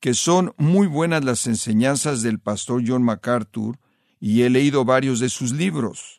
que 0.00 0.14
son 0.14 0.54
muy 0.56 0.88
buenas 0.88 1.22
las 1.22 1.46
enseñanzas 1.46 2.22
del 2.22 2.40
pastor 2.40 2.82
John 2.84 3.04
MacArthur, 3.04 3.78
y 4.18 4.42
he 4.42 4.50
leído 4.50 4.84
varios 4.84 5.20
de 5.20 5.28
sus 5.28 5.52
libros. 5.52 6.17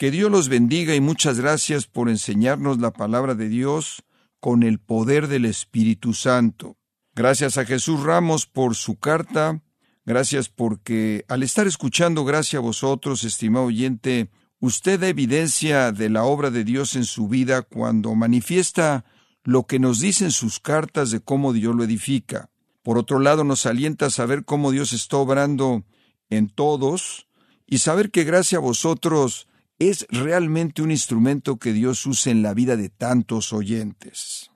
Que 0.00 0.10
Dios 0.10 0.30
los 0.30 0.48
bendiga 0.48 0.94
y 0.94 1.00
muchas 1.02 1.38
gracias 1.38 1.86
por 1.86 2.08
enseñarnos 2.08 2.78
la 2.78 2.90
palabra 2.90 3.34
de 3.34 3.50
Dios 3.50 4.02
con 4.40 4.62
el 4.62 4.78
poder 4.78 5.28
del 5.28 5.44
Espíritu 5.44 6.14
Santo. 6.14 6.78
Gracias 7.14 7.58
a 7.58 7.66
Jesús 7.66 8.02
Ramos 8.02 8.46
por 8.46 8.76
su 8.76 8.98
carta. 8.98 9.60
Gracias 10.06 10.48
porque 10.48 11.26
al 11.28 11.42
estar 11.42 11.66
escuchando, 11.66 12.24
gracias 12.24 12.60
a 12.60 12.62
vosotros, 12.62 13.24
estimado 13.24 13.66
oyente, 13.66 14.30
Usted 14.58 15.00
da 15.00 15.08
evidencia 15.08 15.92
de 15.92 16.08
la 16.08 16.24
obra 16.24 16.50
de 16.50 16.64
Dios 16.64 16.96
en 16.96 17.04
su 17.04 17.28
vida 17.28 17.60
cuando 17.60 18.14
manifiesta 18.14 19.04
lo 19.44 19.66
que 19.66 19.78
nos 19.78 20.00
dicen 20.00 20.30
sus 20.30 20.60
cartas 20.60 21.10
de 21.10 21.20
cómo 21.20 21.52
Dios 21.52 21.76
lo 21.76 21.84
edifica. 21.84 22.48
Por 22.82 22.96
otro 22.96 23.18
lado, 23.18 23.44
nos 23.44 23.66
alienta 23.66 24.06
a 24.06 24.10
saber 24.10 24.46
cómo 24.46 24.70
Dios 24.70 24.94
está 24.94 25.18
obrando 25.18 25.84
en 26.30 26.48
todos 26.48 27.26
y 27.66 27.78
saber 27.78 28.10
que 28.10 28.24
gracias 28.24 28.60
a 28.60 28.62
vosotros 28.62 29.46
es 29.80 30.06
realmente 30.10 30.82
un 30.82 30.90
instrumento 30.90 31.56
que 31.56 31.72
Dios 31.72 32.06
usa 32.06 32.30
en 32.30 32.42
la 32.42 32.52
vida 32.52 32.76
de 32.76 32.90
tantos 32.90 33.52
oyentes. 33.54 34.50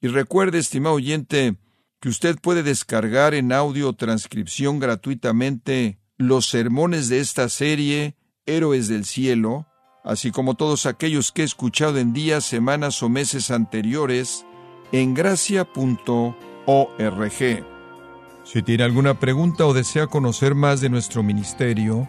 Y 0.00 0.08
recuerde, 0.08 0.58
estimado 0.58 0.96
oyente, 0.96 1.58
que 2.00 2.08
usted 2.08 2.38
puede 2.40 2.62
descargar 2.62 3.34
en 3.34 3.52
audio 3.52 3.92
transcripción 3.92 4.78
gratuitamente 4.78 6.00
los 6.16 6.46
sermones 6.46 7.10
de 7.10 7.20
esta 7.20 7.50
serie 7.50 8.16
héroes 8.46 8.88
del 8.88 9.04
cielo, 9.04 9.66
así 10.04 10.30
como 10.30 10.54
todos 10.54 10.86
aquellos 10.86 11.32
que 11.32 11.42
he 11.42 11.44
escuchado 11.44 11.98
en 11.98 12.14
días, 12.14 12.42
semanas 12.44 13.02
o 13.02 13.10
meses 13.10 13.50
anteriores, 13.50 14.46
en 14.90 15.12
gracia.org. 15.12 16.34
Si 18.44 18.62
tiene 18.62 18.84
alguna 18.84 19.20
pregunta 19.20 19.66
o 19.66 19.74
desea 19.74 20.06
conocer 20.06 20.54
más 20.54 20.80
de 20.80 20.88
nuestro 20.88 21.22
ministerio, 21.22 22.08